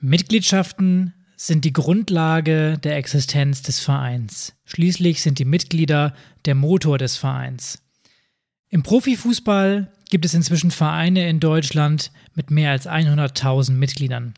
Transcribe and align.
Mitgliedschaften 0.00 1.14
sind 1.36 1.64
die 1.64 1.72
Grundlage 1.72 2.78
der 2.78 2.96
Existenz 2.96 3.62
des 3.62 3.80
Vereins. 3.80 4.54
Schließlich 4.64 5.22
sind 5.22 5.38
die 5.38 5.44
Mitglieder 5.44 6.14
der 6.44 6.54
Motor 6.54 6.98
des 6.98 7.16
Vereins. 7.16 7.82
Im 8.68 8.82
Profifußball 8.82 9.90
gibt 10.10 10.24
es 10.24 10.34
inzwischen 10.34 10.70
Vereine 10.70 11.28
in 11.28 11.40
Deutschland 11.40 12.10
mit 12.34 12.50
mehr 12.50 12.72
als 12.72 12.86
100.000 12.86 13.72
Mitgliedern. 13.72 14.34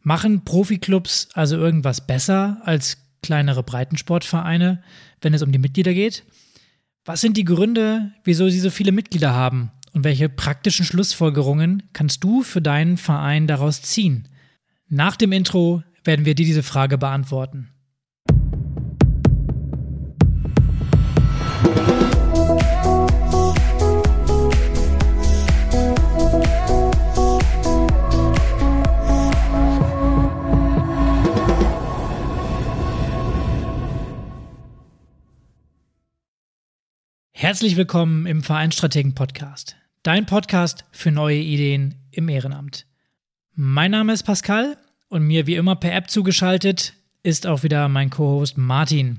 Machen 0.00 0.44
Profiklubs 0.44 1.28
also 1.34 1.56
irgendwas 1.56 2.06
besser 2.06 2.60
als 2.64 2.98
kleinere 3.22 3.62
Breitensportvereine, 3.62 4.82
wenn 5.20 5.34
es 5.34 5.42
um 5.42 5.52
die 5.52 5.58
Mitglieder 5.58 5.94
geht? 5.94 6.24
Was 7.04 7.20
sind 7.20 7.36
die 7.36 7.44
Gründe, 7.44 8.12
wieso 8.24 8.48
sie 8.48 8.60
so 8.60 8.70
viele 8.70 8.92
Mitglieder 8.92 9.34
haben? 9.34 9.70
Und 9.92 10.04
welche 10.04 10.28
praktischen 10.28 10.84
Schlussfolgerungen 10.84 11.82
kannst 11.92 12.22
du 12.24 12.42
für 12.42 12.62
deinen 12.62 12.96
Verein 12.96 13.46
daraus 13.46 13.82
ziehen? 13.82 14.28
Nach 14.92 15.14
dem 15.14 15.30
Intro 15.30 15.84
werden 16.02 16.24
wir 16.24 16.34
dir 16.34 16.44
diese 16.44 16.64
Frage 16.64 16.98
beantworten. 16.98 17.70
Herzlich 37.30 37.76
willkommen 37.76 38.26
im 38.26 38.42
Vereinsstrategen 38.42 39.14
Podcast, 39.14 39.76
dein 40.02 40.26
Podcast 40.26 40.84
für 40.90 41.12
neue 41.12 41.38
Ideen 41.38 41.94
im 42.10 42.28
Ehrenamt. 42.28 42.89
Mein 43.54 43.90
Name 43.90 44.12
ist 44.12 44.22
Pascal 44.22 44.76
und 45.08 45.24
mir 45.24 45.46
wie 45.46 45.56
immer 45.56 45.74
per 45.74 45.92
App 45.92 46.08
zugeschaltet 46.08 46.94
ist 47.22 47.46
auch 47.46 47.62
wieder 47.64 47.88
mein 47.88 48.08
Co-Host 48.08 48.56
Martin. 48.56 49.18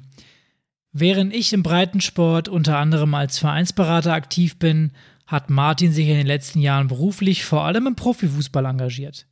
Während 0.94 1.34
ich 1.34 1.54
im 1.54 1.64
Breitensport 1.64 2.48
unter 2.48 2.78
anderem 2.78 3.14
als 3.14 3.40
Vereinsberater 3.40 4.14
aktiv 4.14 4.58
bin, 4.58 4.92
hat 5.28 5.50
Martin 5.50 5.92
sich 5.92 6.08
in 6.08 6.16
den 6.16 6.28
letzten 6.28 6.60
Jahren 6.60 6.88
beruflich 6.88 7.44
vor 7.44 7.66
allem 7.66 7.88
im 7.88 7.96
Profifußball 7.96 8.66
engagiert. 8.66 9.28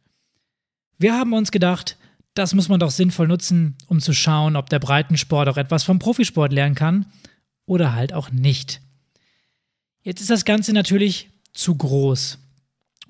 Wir 0.98 1.14
haben 1.14 1.34
uns 1.34 1.52
gedacht, 1.52 1.98
das 2.34 2.54
muss 2.54 2.70
man 2.70 2.80
doch 2.80 2.92
sinnvoll 2.92 3.28
nutzen, 3.28 3.78
um 3.88 4.02
zu 4.02 4.14
schauen, 4.14 4.58
ob 4.58 4.70
der 4.70 4.80
Breitensport 4.80 5.48
auch 5.48 5.58
etwas 5.58 5.84
vom 5.84 6.00
Profisport 6.00 6.52
lernen 6.52 6.76
kann 6.76 7.06
oder 7.66 7.96
halt 7.96 8.14
auch 8.14 8.32
nicht. 8.32 8.82
Jetzt 10.04 10.22
ist 10.22 10.30
das 10.30 10.46
Ganze 10.46 10.74
natürlich 10.74 11.30
zu 11.54 11.76
groß 11.76 12.38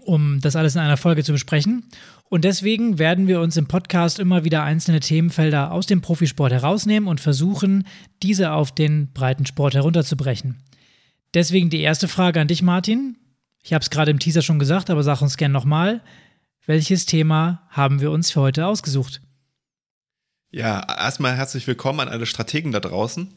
um 0.05 0.41
das 0.41 0.55
alles 0.55 0.75
in 0.75 0.81
einer 0.81 0.97
Folge 0.97 1.23
zu 1.23 1.31
besprechen. 1.31 1.85
Und 2.29 2.45
deswegen 2.45 2.99
werden 2.99 3.27
wir 3.27 3.41
uns 3.41 3.57
im 3.57 3.67
Podcast 3.67 4.19
immer 4.19 4.43
wieder 4.43 4.63
einzelne 4.63 4.99
Themenfelder 4.99 5.71
aus 5.71 5.87
dem 5.87 6.01
Profisport 6.01 6.51
herausnehmen 6.51 7.09
und 7.09 7.19
versuchen, 7.19 7.87
diese 8.21 8.51
auf 8.51 8.71
den 8.71 9.11
breiten 9.13 9.45
Sport 9.45 9.73
herunterzubrechen. 9.73 10.63
Deswegen 11.33 11.69
die 11.69 11.81
erste 11.81 12.07
Frage 12.07 12.39
an 12.39 12.47
dich, 12.47 12.61
Martin. 12.61 13.17
Ich 13.63 13.73
habe 13.73 13.81
es 13.81 13.89
gerade 13.89 14.11
im 14.11 14.19
Teaser 14.19 14.41
schon 14.41 14.59
gesagt, 14.59 14.89
aber 14.89 15.03
sag 15.03 15.21
uns 15.21 15.37
gern 15.37 15.51
nochmal. 15.51 16.01
Welches 16.65 17.05
Thema 17.05 17.63
haben 17.69 17.99
wir 17.99 18.11
uns 18.11 18.31
für 18.31 18.41
heute 18.41 18.65
ausgesucht? 18.67 19.21
Ja, 20.51 20.85
erstmal 20.97 21.35
herzlich 21.35 21.67
willkommen 21.67 21.99
an 21.99 22.07
alle 22.09 22.25
Strategen 22.25 22.71
da 22.71 22.79
draußen. 22.79 23.33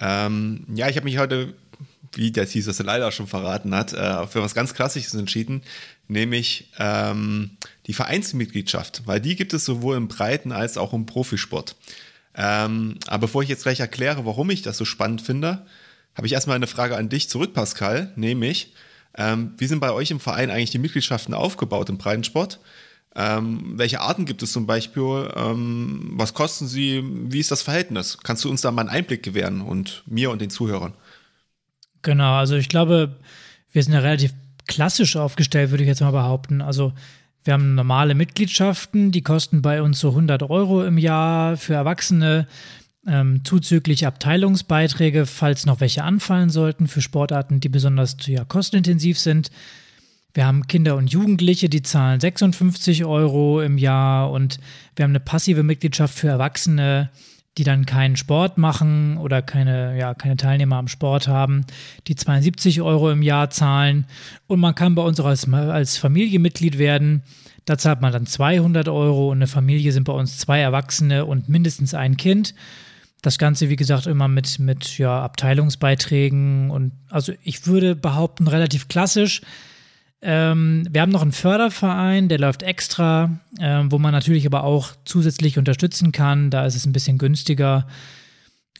Ähm, 0.00 0.66
ja, 0.74 0.88
ich 0.88 0.96
habe 0.96 1.04
mich 1.04 1.18
heute 1.18 1.54
wie 2.14 2.30
der 2.30 2.46
Teaser 2.46 2.82
leider 2.84 3.10
schon 3.12 3.26
verraten 3.26 3.74
hat, 3.74 3.92
äh, 3.92 4.26
für 4.26 4.42
was 4.42 4.54
ganz 4.54 4.74
Klassisches 4.74 5.14
entschieden, 5.14 5.62
nämlich 6.08 6.70
ähm, 6.78 7.56
die 7.86 7.94
Vereinsmitgliedschaft, 7.94 9.02
weil 9.06 9.20
die 9.20 9.36
gibt 9.36 9.54
es 9.54 9.64
sowohl 9.64 9.96
im 9.96 10.08
Breiten 10.08 10.52
als 10.52 10.76
auch 10.76 10.92
im 10.92 11.06
Profisport. 11.06 11.76
Ähm, 12.34 12.98
aber 13.06 13.22
bevor 13.22 13.42
ich 13.42 13.48
jetzt 13.48 13.64
gleich 13.64 13.80
erkläre, 13.80 14.24
warum 14.24 14.50
ich 14.50 14.62
das 14.62 14.76
so 14.76 14.84
spannend 14.84 15.22
finde, 15.22 15.66
habe 16.14 16.26
ich 16.26 16.32
erstmal 16.32 16.56
eine 16.56 16.66
Frage 16.66 16.96
an 16.96 17.08
dich 17.08 17.28
zurück, 17.28 17.54
Pascal, 17.54 18.12
nämlich, 18.16 18.74
ähm, 19.16 19.54
wie 19.58 19.66
sind 19.66 19.80
bei 19.80 19.92
euch 19.92 20.10
im 20.10 20.20
Verein 20.20 20.50
eigentlich 20.50 20.70
die 20.70 20.78
Mitgliedschaften 20.78 21.34
aufgebaut 21.34 21.88
im 21.88 21.98
Breitensport? 21.98 22.60
Ähm, 23.14 23.74
welche 23.76 24.00
Arten 24.00 24.24
gibt 24.24 24.42
es 24.42 24.52
zum 24.52 24.66
Beispiel? 24.66 25.30
Ähm, 25.36 26.12
was 26.14 26.32
kosten 26.32 26.66
sie? 26.66 27.02
Wie 27.04 27.40
ist 27.40 27.50
das 27.50 27.60
Verhältnis? 27.60 28.18
Kannst 28.22 28.44
du 28.44 28.50
uns 28.50 28.62
da 28.62 28.70
mal 28.70 28.82
einen 28.82 28.88
Einblick 28.88 29.22
gewähren 29.22 29.60
und 29.60 30.02
mir 30.06 30.30
und 30.30 30.40
den 30.40 30.48
Zuhörern? 30.48 30.94
Genau, 32.02 32.34
also 32.34 32.56
ich 32.56 32.68
glaube, 32.68 33.16
wir 33.72 33.82
sind 33.82 33.92
ja 33.92 34.00
relativ 34.00 34.34
klassisch 34.66 35.16
aufgestellt, 35.16 35.70
würde 35.70 35.84
ich 35.84 35.88
jetzt 35.88 36.00
mal 36.00 36.10
behaupten. 36.10 36.60
Also 36.60 36.92
wir 37.44 37.54
haben 37.54 37.74
normale 37.74 38.14
Mitgliedschaften, 38.14 39.10
die 39.10 39.22
kosten 39.22 39.62
bei 39.62 39.82
uns 39.82 39.98
so 40.00 40.10
100 40.10 40.42
Euro 40.44 40.84
im 40.84 40.98
Jahr 40.98 41.56
für 41.56 41.74
Erwachsene, 41.74 42.46
ähm, 43.06 43.44
zuzüglich 43.44 44.06
Abteilungsbeiträge, 44.06 45.26
falls 45.26 45.66
noch 45.66 45.80
welche 45.80 46.04
anfallen 46.04 46.50
sollten 46.50 46.86
für 46.86 47.00
Sportarten, 47.00 47.58
die 47.58 47.68
besonders 47.68 48.16
ja, 48.26 48.44
kostenintensiv 48.44 49.18
sind. 49.18 49.50
Wir 50.34 50.46
haben 50.46 50.66
Kinder 50.66 50.96
und 50.96 51.12
Jugendliche, 51.12 51.68
die 51.68 51.82
zahlen 51.82 52.20
56 52.20 53.04
Euro 53.04 53.60
im 53.60 53.76
Jahr 53.76 54.30
und 54.30 54.60
wir 54.96 55.02
haben 55.02 55.10
eine 55.10 55.20
passive 55.20 55.62
Mitgliedschaft 55.62 56.16
für 56.16 56.28
Erwachsene, 56.28 57.10
die 57.58 57.64
dann 57.64 57.84
keinen 57.84 58.16
Sport 58.16 58.56
machen 58.56 59.18
oder 59.18 59.42
keine, 59.42 59.98
ja, 59.98 60.14
keine 60.14 60.36
Teilnehmer 60.36 60.76
am 60.76 60.88
Sport 60.88 61.28
haben, 61.28 61.66
die 62.06 62.16
72 62.16 62.80
Euro 62.80 63.10
im 63.10 63.22
Jahr 63.22 63.50
zahlen. 63.50 64.06
Und 64.46 64.60
man 64.60 64.74
kann 64.74 64.94
bei 64.94 65.02
uns 65.02 65.20
auch 65.20 65.26
als, 65.26 65.52
als 65.52 65.98
Familienmitglied 65.98 66.78
werden. 66.78 67.22
Da 67.64 67.76
zahlt 67.76 68.00
man 68.00 68.12
dann 68.12 68.26
200 68.26 68.88
Euro 68.88 69.30
und 69.30 69.38
eine 69.38 69.46
Familie 69.46 69.92
sind 69.92 70.04
bei 70.04 70.12
uns 70.12 70.38
zwei 70.38 70.60
Erwachsene 70.60 71.26
und 71.26 71.48
mindestens 71.48 71.94
ein 71.94 72.16
Kind. 72.16 72.54
Das 73.20 73.38
Ganze, 73.38 73.68
wie 73.68 73.76
gesagt, 73.76 74.06
immer 74.06 74.28
mit, 74.28 74.58
mit 74.58 74.98
ja, 74.98 75.22
Abteilungsbeiträgen 75.22 76.70
und 76.70 76.92
also 77.08 77.32
ich 77.42 77.66
würde 77.66 77.94
behaupten, 77.94 78.48
relativ 78.48 78.88
klassisch. 78.88 79.42
Ähm, 80.22 80.86
wir 80.88 81.02
haben 81.02 81.10
noch 81.10 81.22
einen 81.22 81.32
Förderverein, 81.32 82.28
der 82.28 82.38
läuft 82.38 82.62
extra, 82.62 83.40
ähm, 83.58 83.90
wo 83.90 83.98
man 83.98 84.12
natürlich 84.12 84.46
aber 84.46 84.62
auch 84.62 84.92
zusätzlich 85.04 85.58
unterstützen 85.58 86.12
kann. 86.12 86.50
Da 86.50 86.64
ist 86.64 86.76
es 86.76 86.86
ein 86.86 86.92
bisschen 86.92 87.18
günstiger. 87.18 87.88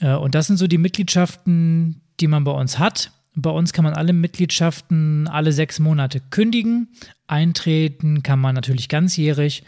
Äh, 0.00 0.14
und 0.14 0.36
das 0.36 0.46
sind 0.46 0.56
so 0.56 0.68
die 0.68 0.78
Mitgliedschaften, 0.78 2.00
die 2.20 2.28
man 2.28 2.44
bei 2.44 2.52
uns 2.52 2.78
hat. 2.78 3.10
Bei 3.34 3.50
uns 3.50 3.72
kann 3.72 3.84
man 3.84 3.94
alle 3.94 4.12
Mitgliedschaften 4.12 5.26
alle 5.26 5.52
sechs 5.52 5.80
Monate 5.80 6.20
kündigen. 6.20 6.88
Eintreten 7.26 8.22
kann 8.22 8.38
man 8.38 8.54
natürlich 8.54 8.88
ganzjährig. 8.88 9.64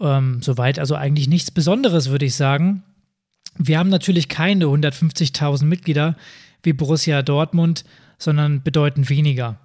Ähm, 0.00 0.40
soweit 0.40 0.78
also 0.78 0.94
eigentlich 0.94 1.28
nichts 1.28 1.50
Besonderes, 1.50 2.08
würde 2.08 2.24
ich 2.24 2.34
sagen. 2.34 2.82
Wir 3.58 3.78
haben 3.78 3.90
natürlich 3.90 4.28
keine 4.28 4.66
150.000 4.66 5.64
Mitglieder 5.64 6.16
wie 6.62 6.72
Borussia 6.72 7.20
Dortmund, 7.22 7.84
sondern 8.16 8.62
bedeutend 8.62 9.10
weniger. 9.10 9.58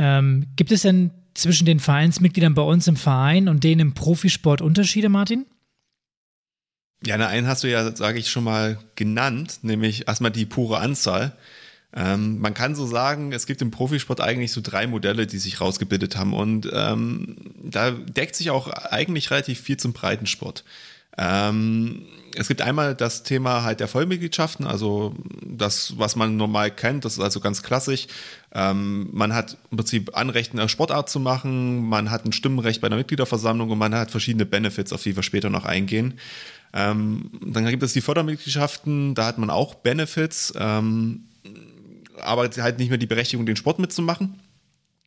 Ähm, 0.00 0.46
gibt 0.56 0.72
es 0.72 0.80
denn 0.80 1.10
zwischen 1.34 1.66
den 1.66 1.78
Vereinsmitgliedern 1.78 2.54
bei 2.54 2.62
uns 2.62 2.88
im 2.88 2.96
Verein 2.96 3.48
und 3.50 3.64
denen 3.64 3.80
im 3.80 3.92
Profisport 3.92 4.62
Unterschiede, 4.62 5.10
Martin? 5.10 5.44
Ja, 7.04 7.18
na, 7.18 7.28
einen 7.28 7.46
hast 7.46 7.64
du 7.64 7.70
ja, 7.70 7.94
sage 7.94 8.18
ich, 8.18 8.30
schon 8.30 8.44
mal 8.44 8.78
genannt, 8.96 9.58
nämlich 9.60 10.08
erstmal 10.08 10.30
die 10.30 10.46
pure 10.46 10.78
Anzahl. 10.78 11.36
Ähm, 11.92 12.38
man 12.38 12.54
kann 12.54 12.74
so 12.74 12.86
sagen, 12.86 13.32
es 13.32 13.46
gibt 13.46 13.60
im 13.60 13.70
Profisport 13.70 14.22
eigentlich 14.22 14.52
so 14.52 14.62
drei 14.62 14.86
Modelle, 14.86 15.26
die 15.26 15.38
sich 15.38 15.60
rausgebildet 15.60 16.16
haben 16.16 16.32
und 16.32 16.70
ähm, 16.72 17.36
da 17.62 17.90
deckt 17.90 18.36
sich 18.36 18.50
auch 18.50 18.68
eigentlich 18.68 19.30
relativ 19.30 19.60
viel 19.60 19.76
zum 19.76 19.92
Breitensport. 19.92 20.64
Ähm, 21.18 22.06
es 22.36 22.48
gibt 22.48 22.62
einmal 22.62 22.94
das 22.94 23.22
Thema 23.22 23.62
halt 23.62 23.80
der 23.80 23.88
Vollmitgliedschaften, 23.88 24.66
also 24.66 25.14
das, 25.44 25.98
was 25.98 26.16
man 26.16 26.36
normal 26.36 26.70
kennt, 26.70 27.04
das 27.04 27.14
ist 27.14 27.20
also 27.20 27.40
ganz 27.40 27.62
klassisch. 27.62 28.06
Ähm, 28.52 29.08
man 29.12 29.34
hat 29.34 29.56
im 29.70 29.76
Prinzip 29.76 30.16
Anrecht, 30.16 30.52
eine 30.52 30.68
Sportart 30.68 31.10
zu 31.10 31.20
machen, 31.20 31.88
man 31.88 32.10
hat 32.10 32.24
ein 32.24 32.32
Stimmrecht 32.32 32.80
bei 32.80 32.86
einer 32.86 32.96
Mitgliederversammlung 32.96 33.70
und 33.70 33.78
man 33.78 33.94
hat 33.94 34.10
verschiedene 34.10 34.46
Benefits, 34.46 34.92
auf 34.92 35.02
die 35.02 35.16
wir 35.16 35.22
später 35.22 35.50
noch 35.50 35.64
eingehen. 35.64 36.18
Ähm, 36.72 37.30
dann 37.44 37.66
gibt 37.66 37.82
es 37.82 37.92
die 37.92 38.00
Fördermitgliedschaften, 38.00 39.14
da 39.14 39.26
hat 39.26 39.38
man 39.38 39.50
auch 39.50 39.74
Benefits, 39.74 40.52
ähm, 40.56 41.24
aber 42.20 42.48
halt 42.48 42.78
nicht 42.78 42.90
mehr 42.90 42.98
die 42.98 43.06
Berechtigung, 43.06 43.46
den 43.46 43.56
Sport 43.56 43.80
mitzumachen 43.80 44.38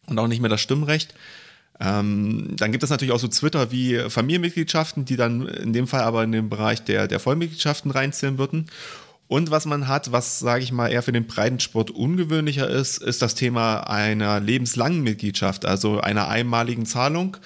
und 0.07 0.19
auch 0.19 0.27
nicht 0.27 0.41
mehr 0.41 0.49
das 0.49 0.61
Stimmrecht. 0.61 1.13
Ähm, 1.79 2.55
dann 2.57 2.71
gibt 2.71 2.83
es 2.83 2.89
natürlich 2.89 3.13
auch 3.13 3.19
so 3.19 3.27
Twitter 3.27 3.71
wie 3.71 3.97
Familienmitgliedschaften, 4.09 5.05
die 5.05 5.15
dann 5.15 5.47
in 5.47 5.73
dem 5.73 5.87
Fall 5.87 6.01
aber 6.01 6.23
in 6.23 6.31
den 6.31 6.49
Bereich 6.49 6.83
der, 6.83 7.07
der 7.07 7.19
Vollmitgliedschaften 7.19 7.91
reinzählen 7.91 8.37
würden. 8.37 8.67
Und 9.27 9.49
was 9.51 9.65
man 9.65 9.87
hat, 9.87 10.11
was, 10.11 10.39
sage 10.39 10.63
ich 10.63 10.71
mal, 10.71 10.91
eher 10.91 11.01
für 11.01 11.11
den 11.11 11.25
Breitensport 11.25 11.89
ungewöhnlicher 11.91 12.69
ist, 12.69 12.97
ist 12.97 13.21
das 13.21 13.35
Thema 13.35 13.81
einer 13.89 14.39
lebenslangen 14.39 15.01
Mitgliedschaft, 15.01 15.65
also 15.65 15.99
einer 15.99 16.27
einmaligen 16.27 16.85
Zahlung, 16.85 17.37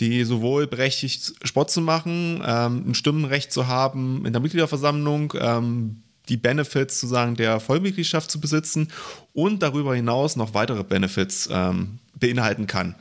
die 0.00 0.24
sowohl 0.24 0.66
berechtigt, 0.66 1.34
Sport 1.42 1.70
zu 1.70 1.80
machen, 1.80 2.42
ähm, 2.46 2.84
ein 2.88 2.94
Stimmenrecht 2.94 3.52
zu 3.52 3.66
haben 3.66 4.24
in 4.24 4.32
der 4.32 4.40
Mitgliederversammlung, 4.40 5.34
ähm, 5.38 6.02
die 6.28 6.36
Benefits 6.36 7.00
sozusagen 7.00 7.36
der 7.36 7.60
Vollmitgliedschaft 7.60 8.30
zu 8.30 8.40
besitzen 8.40 8.88
und 9.32 9.62
darüber 9.62 9.94
hinaus 9.94 10.36
noch 10.36 10.54
weitere 10.54 10.84
Benefits 10.84 11.48
ähm, 11.52 11.98
beinhalten 12.14 12.66
kann. 12.66 12.94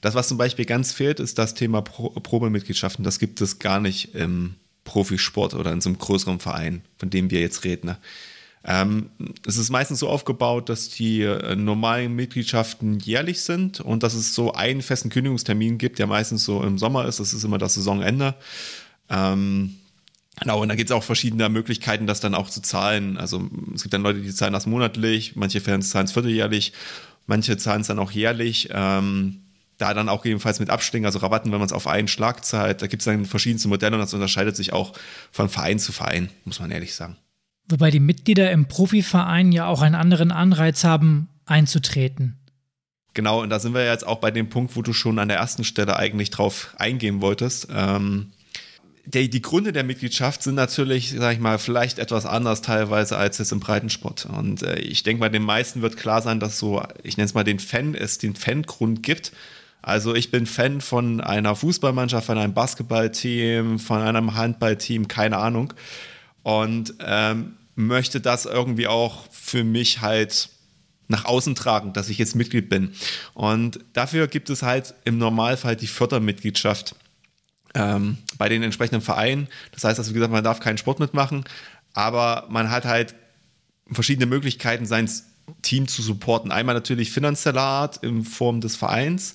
Das, 0.00 0.14
was 0.14 0.28
zum 0.28 0.38
Beispiel 0.38 0.64
ganz 0.64 0.92
fehlt, 0.92 1.20
ist 1.20 1.38
das 1.38 1.54
Thema 1.54 1.82
Pro 1.82 2.10
Probemitgliedschaften. 2.10 3.04
Das 3.04 3.18
gibt 3.18 3.40
es 3.40 3.58
gar 3.58 3.80
nicht 3.80 4.14
im 4.14 4.54
Profisport 4.84 5.54
oder 5.54 5.72
in 5.72 5.80
so 5.80 5.88
einem 5.88 5.98
größeren 5.98 6.40
Verein, 6.40 6.82
von 6.98 7.10
dem 7.10 7.30
wir 7.30 7.40
jetzt 7.40 7.64
reden. 7.64 7.96
Ähm, 8.64 9.10
es 9.46 9.56
ist 9.56 9.70
meistens 9.70 10.00
so 10.00 10.08
aufgebaut, 10.08 10.68
dass 10.68 10.88
die 10.88 11.22
äh, 11.22 11.56
normalen 11.56 12.14
Mitgliedschaften 12.14 12.98
jährlich 13.00 13.40
sind 13.40 13.80
und 13.80 14.02
dass 14.02 14.14
es 14.14 14.34
so 14.34 14.52
einen 14.52 14.82
festen 14.82 15.10
Kündigungstermin 15.10 15.78
gibt, 15.78 15.98
der 15.98 16.06
meistens 16.06 16.44
so 16.44 16.62
im 16.62 16.78
Sommer 16.78 17.06
ist. 17.06 17.20
Das 17.20 17.32
ist 17.32 17.44
immer 17.44 17.58
das 17.58 17.74
Saisonende. 17.74 18.34
Ähm, 19.08 19.76
Genau, 20.40 20.62
und 20.62 20.68
da 20.68 20.74
gibt 20.74 20.90
es 20.90 20.94
auch 20.94 21.02
verschiedene 21.02 21.48
Möglichkeiten, 21.48 22.06
das 22.06 22.20
dann 22.20 22.34
auch 22.34 22.48
zu 22.48 22.62
zahlen. 22.62 23.16
Also 23.16 23.48
es 23.74 23.82
gibt 23.82 23.92
dann 23.92 24.02
Leute, 24.02 24.20
die 24.20 24.32
zahlen 24.32 24.52
das 24.52 24.66
monatlich, 24.66 25.34
manche 25.36 25.60
Fans 25.60 25.90
zahlen 25.90 26.06
es 26.06 26.12
vierteljährlich, 26.12 26.72
manche 27.26 27.56
zahlen 27.56 27.80
es 27.80 27.88
dann 27.88 27.98
auch 27.98 28.12
jährlich. 28.12 28.68
Ähm, 28.72 29.40
da 29.78 29.94
dann 29.94 30.08
auch 30.08 30.24
jedenfalls 30.24 30.60
mit 30.60 30.70
Abschlägen, 30.70 31.06
also 31.06 31.20
Rabatten, 31.20 31.52
wenn 31.52 31.58
man 31.58 31.66
es 31.66 31.72
auf 31.72 31.86
einen 31.86 32.08
Schlag 32.08 32.44
zahlt. 32.44 32.82
Da 32.82 32.86
gibt 32.88 33.00
es 33.00 33.04
dann 33.04 33.24
verschiedenste 33.24 33.68
Modelle 33.68 33.94
und 33.94 34.00
das 34.00 34.12
unterscheidet 34.12 34.56
sich 34.56 34.72
auch 34.72 34.92
von 35.30 35.48
Verein 35.48 35.78
zu 35.78 35.92
Verein, 35.92 36.28
muss 36.44 36.60
man 36.60 36.70
ehrlich 36.70 36.94
sagen. 36.94 37.16
Wobei 37.68 37.90
die 37.90 38.00
Mitglieder 38.00 38.50
im 38.50 38.66
Profiverein 38.66 39.52
ja 39.52 39.66
auch 39.66 39.82
einen 39.82 39.94
anderen 39.94 40.32
Anreiz 40.32 40.84
haben, 40.84 41.28
einzutreten. 41.46 42.38
Genau, 43.14 43.42
und 43.42 43.50
da 43.50 43.58
sind 43.58 43.74
wir 43.74 43.84
jetzt 43.84 44.06
auch 44.06 44.18
bei 44.18 44.30
dem 44.30 44.48
Punkt, 44.48 44.76
wo 44.76 44.82
du 44.82 44.92
schon 44.92 45.18
an 45.18 45.28
der 45.28 45.38
ersten 45.38 45.64
Stelle 45.64 45.96
eigentlich 45.96 46.30
drauf 46.30 46.74
eingehen 46.78 47.20
wolltest. 47.20 47.68
Ähm, 47.72 48.32
der, 49.04 49.26
die 49.26 49.42
Gründe 49.42 49.72
der 49.72 49.84
Mitgliedschaft 49.84 50.42
sind 50.42 50.54
natürlich, 50.54 51.14
sag 51.16 51.32
ich 51.32 51.40
mal, 51.40 51.58
vielleicht 51.58 51.98
etwas 51.98 52.26
anders 52.26 52.62
teilweise 52.62 53.16
als 53.16 53.38
jetzt 53.38 53.52
im 53.52 53.60
Breitensport. 53.60 54.26
Und 54.26 54.62
äh, 54.62 54.78
ich 54.78 55.02
denke 55.02 55.20
mal, 55.20 55.30
den 55.30 55.42
meisten 55.42 55.82
wird 55.82 55.96
klar 55.96 56.20
sein, 56.20 56.40
dass 56.40 56.58
so, 56.58 56.82
ich 57.02 57.16
nenne 57.16 57.26
es 57.26 57.34
mal 57.34 57.44
den 57.44 57.58
Fan, 57.58 57.94
es 57.94 58.18
den 58.18 58.34
Fangrund 58.34 59.02
gibt. 59.02 59.32
Also 59.82 60.14
ich 60.14 60.30
bin 60.30 60.46
Fan 60.46 60.80
von 60.80 61.20
einer 61.20 61.54
Fußballmannschaft, 61.54 62.26
von 62.26 62.38
einem 62.38 62.54
Basketballteam, 62.54 63.78
von 63.78 64.00
einem 64.00 64.34
Handballteam, 64.34 65.08
keine 65.08 65.38
Ahnung. 65.38 65.72
Und 66.42 66.94
ähm, 67.00 67.54
möchte 67.74 68.20
das 68.20 68.44
irgendwie 68.44 68.88
auch 68.88 69.26
für 69.30 69.64
mich 69.64 70.00
halt 70.00 70.50
nach 71.06 71.24
außen 71.24 71.54
tragen, 71.54 71.92
dass 71.92 72.08
ich 72.08 72.18
jetzt 72.18 72.34
Mitglied 72.34 72.68
bin. 72.68 72.92
Und 73.34 73.80
dafür 73.92 74.26
gibt 74.26 74.50
es 74.50 74.62
halt 74.62 74.94
im 75.04 75.18
Normalfall 75.18 75.76
die 75.76 75.86
Fördermitgliedschaft 75.86 76.94
ähm, 77.74 78.18
bei 78.36 78.48
den 78.48 78.62
entsprechenden 78.62 79.00
Vereinen. 79.00 79.48
Das 79.72 79.84
heißt, 79.84 79.98
also, 79.98 80.10
wie 80.10 80.14
gesagt, 80.14 80.32
man 80.32 80.44
darf 80.44 80.60
keinen 80.60 80.78
Sport 80.78 81.00
mitmachen, 81.00 81.44
aber 81.94 82.46
man 82.50 82.70
hat 82.70 82.84
halt 82.84 83.14
verschiedene 83.90 84.26
Möglichkeiten, 84.26 84.84
sein 84.84 85.08
Team 85.62 85.88
zu 85.88 86.02
supporten. 86.02 86.52
Einmal 86.52 86.74
natürlich 86.74 87.10
finanzieller 87.10 87.62
Art 87.62 87.98
in 87.98 88.24
Form 88.24 88.60
des 88.60 88.76
Vereins. 88.76 89.34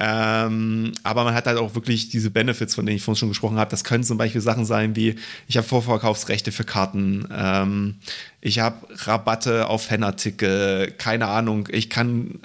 Ähm, 0.00 0.92
aber 1.02 1.24
man 1.24 1.34
hat 1.34 1.46
halt 1.46 1.58
auch 1.58 1.74
wirklich 1.74 2.08
diese 2.08 2.30
Benefits, 2.30 2.76
von 2.76 2.86
denen 2.86 2.96
ich 2.96 3.02
vorhin 3.02 3.18
schon 3.18 3.28
gesprochen 3.30 3.58
habe. 3.58 3.70
Das 3.70 3.82
können 3.82 4.04
zum 4.04 4.16
Beispiel 4.16 4.40
Sachen 4.40 4.64
sein 4.64 4.94
wie, 4.94 5.16
ich 5.48 5.56
habe 5.56 5.66
Vorverkaufsrechte 5.66 6.52
für 6.52 6.62
Karten, 6.62 7.26
ähm, 7.36 7.96
ich 8.40 8.60
habe 8.60 8.86
Rabatte 8.90 9.66
auf 9.66 9.86
Fanartikel, 9.86 10.92
keine 10.98 11.26
Ahnung, 11.26 11.68
ich 11.72 11.90
kann 11.90 12.38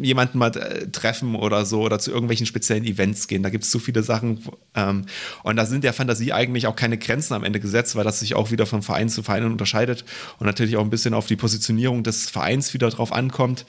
jemanden 0.00 0.38
mal 0.38 0.56
äh, 0.56 0.88
treffen 0.90 1.34
oder 1.34 1.64
so 1.64 1.82
oder 1.82 1.98
zu 1.98 2.10
irgendwelchen 2.10 2.46
speziellen 2.46 2.84
Events 2.84 3.28
gehen. 3.28 3.42
Da 3.42 3.50
gibt 3.50 3.64
es 3.64 3.70
so 3.70 3.78
viele 3.78 4.02
Sachen. 4.02 4.42
Ähm, 4.74 5.04
und 5.42 5.56
da 5.56 5.66
sind 5.66 5.84
der 5.84 5.92
Fantasie 5.92 6.32
eigentlich 6.32 6.66
auch 6.66 6.76
keine 6.76 6.98
Grenzen 6.98 7.34
am 7.34 7.44
Ende 7.44 7.60
gesetzt, 7.60 7.94
weil 7.94 8.04
das 8.04 8.20
sich 8.20 8.34
auch 8.34 8.50
wieder 8.50 8.66
von 8.66 8.82
Verein 8.82 9.08
zu 9.08 9.22
Verein 9.22 9.44
unterscheidet 9.44 10.04
und 10.38 10.46
natürlich 10.46 10.76
auch 10.76 10.82
ein 10.82 10.90
bisschen 10.90 11.14
auf 11.14 11.26
die 11.26 11.36
Positionierung 11.36 12.02
des 12.02 12.28
Vereins 12.28 12.74
wieder 12.74 12.90
drauf 12.90 13.12
ankommt. 13.12 13.64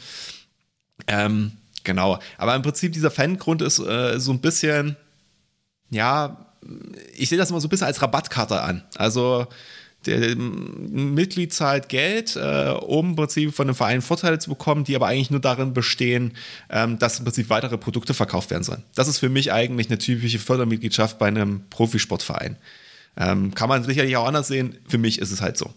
Ähm, 1.08 1.52
genau. 1.84 2.20
Aber 2.38 2.56
im 2.56 2.62
Prinzip 2.62 2.94
dieser 2.94 3.12
Fangrund 3.12 3.62
ist 3.62 3.80
äh, 3.80 4.20
so 4.20 4.32
ein 4.32 4.40
bisschen, 4.40 4.96
ja, 5.90 6.46
ich 7.16 7.30
sehe 7.30 7.38
das 7.38 7.50
immer 7.50 7.62
so 7.62 7.68
ein 7.68 7.70
bisschen 7.70 7.88
als 7.88 8.02
Rabattkarte 8.02 8.62
an. 8.62 8.84
Also 8.96 9.48
der 10.06 10.36
Mitglied 10.36 11.54
zahlt 11.54 11.90
Geld, 11.90 12.36
äh, 12.36 12.72
um 12.82 13.12
im 13.12 13.16
Prinzip 13.16 13.54
von 13.54 13.68
dem 13.68 13.76
Verein 13.76 14.02
Vorteile 14.02 14.40
zu 14.40 14.50
bekommen, 14.50 14.84
die 14.84 14.96
aber 14.96 15.08
eigentlich 15.08 15.32
nur 15.32 15.40
darin 15.40 15.74
bestehen, 15.74 16.34
ähm, 16.70 17.00
dass 17.00 17.20
im 17.20 17.26
Prinzip 17.26 17.50
weitere 17.50 17.78
Produkte 17.78 18.14
verkauft 18.14 18.52
werden 18.52 18.64
sollen. 18.64 18.84
Das 18.96 19.08
ist 19.08 19.20
für 19.20 19.30
mich 19.30 19.52
eigentlich 19.52 19.88
eine 19.88 19.98
typische 19.98 20.40
Fördermitgliedschaft 20.40 21.20
bei 21.20 21.28
einem 21.28 21.62
Profisportverein. 21.70 22.58
Ähm, 23.18 23.54
kann 23.54 23.70
man 23.70 23.84
sicherlich 23.84 24.18
auch 24.18 24.28
anders 24.28 24.48
sehen. 24.48 24.78
Für 24.88 24.98
mich 24.98 25.20
ist 25.20 25.32
es 25.32 25.42
halt 25.42 25.58
so. 25.58 25.72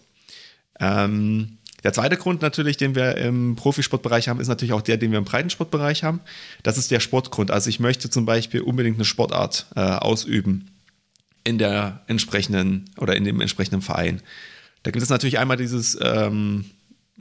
Ähm, 0.79 1.57
der 1.83 1.93
zweite 1.93 2.17
Grund 2.17 2.41
natürlich, 2.41 2.77
den 2.77 2.95
wir 2.95 3.17
im 3.17 3.55
Profisportbereich 3.55 4.27
haben, 4.27 4.39
ist 4.39 4.47
natürlich 4.47 4.73
auch 4.73 4.81
der, 4.81 4.97
den 4.97 5.11
wir 5.11 5.19
im 5.19 5.25
Breitensportbereich 5.25 6.03
haben. 6.03 6.21
Das 6.63 6.77
ist 6.77 6.91
der 6.91 6.99
Sportgrund. 6.99 7.51
Also 7.51 7.69
ich 7.69 7.79
möchte 7.79 8.09
zum 8.09 8.25
Beispiel 8.25 8.61
unbedingt 8.61 8.97
eine 8.97 9.05
Sportart 9.05 9.67
äh, 9.75 9.81
ausüben 9.81 10.71
in 11.47 11.57
der 11.57 12.01
entsprechenden 12.07 12.85
oder 12.97 13.15
in 13.15 13.23
dem 13.23 13.41
entsprechenden 13.41 13.81
Verein. 13.81 14.21
Da 14.83 14.91
gibt 14.91 15.01
es 15.01 15.09
natürlich 15.09 15.39
einmal 15.39 15.57
dieses 15.57 15.97
ähm, 16.01 16.65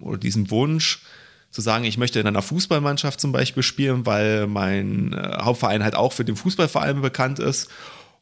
oder 0.01 0.19
diesen 0.19 0.51
Wunsch 0.51 1.03
zu 1.51 1.61
sagen, 1.63 1.85
ich 1.85 1.97
möchte 1.97 2.21
in 2.21 2.27
einer 2.27 2.43
Fußballmannschaft 2.43 3.21
zum 3.21 3.33
Beispiel 3.33 3.63
spielen, 3.63 4.05
weil 4.05 4.47
mein 4.47 5.13
äh, 5.13 5.39
Hauptverein 5.41 5.83
halt 5.83 5.95
auch 5.95 6.13
für 6.13 6.25
den 6.25 6.37
Fußballverein 6.37 7.01
bekannt 7.01 7.39
ist 7.39 7.71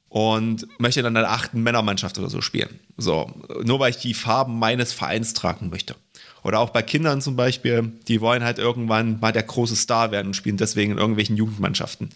und 0.09 0.69
möchte 0.79 1.03
dann 1.03 1.15
in 1.15 1.17
einer 1.17 1.31
achten 1.31 1.63
Männermannschaft 1.63 2.19
oder 2.19 2.31
so 2.31 2.41
spielen. 2.41 2.79
So, 2.97 3.33
nur 3.65 3.81
weil 3.81 3.91
ich 3.91 3.97
die 3.97 4.15
Farben 4.15 4.59
meines 4.59 4.93
Vereins 4.93 5.35
tragen 5.35 5.71
möchte. 5.71 5.97
Oder 6.45 6.61
auch 6.61 6.71
bei 6.71 6.83
Kindern 6.83 7.21
zum 7.23 7.35
Beispiel, 7.35 7.93
die 8.07 8.21
wollen 8.21 8.45
halt 8.45 8.59
irgendwann 8.59 9.19
mal 9.19 9.33
der 9.33 9.43
große 9.43 9.75
Star 9.75 10.13
werden 10.13 10.29
und 10.29 10.35
spielen 10.35 10.59
deswegen 10.59 10.93
in 10.93 10.99
irgendwelchen 10.99 11.37
Jugendmannschaften. 11.37 12.11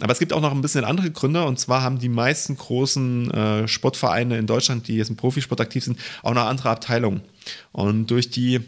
Aber 0.00 0.12
es 0.12 0.18
gibt 0.18 0.32
auch 0.32 0.40
noch 0.40 0.52
ein 0.52 0.60
bisschen 0.60 0.84
andere 0.84 1.10
Gründe. 1.10 1.44
Und 1.44 1.58
zwar 1.58 1.82
haben 1.82 1.98
die 1.98 2.08
meisten 2.08 2.56
großen 2.56 3.30
äh, 3.30 3.68
Sportvereine 3.68 4.38
in 4.38 4.46
Deutschland, 4.46 4.88
die 4.88 4.96
jetzt 4.96 5.10
im 5.10 5.16
Profisport 5.16 5.60
aktiv 5.60 5.84
sind, 5.84 5.98
auch 6.22 6.34
noch 6.34 6.46
andere 6.46 6.70
Abteilungen. 6.70 7.22
Und 7.72 8.10
durch 8.10 8.30
die 8.30 8.60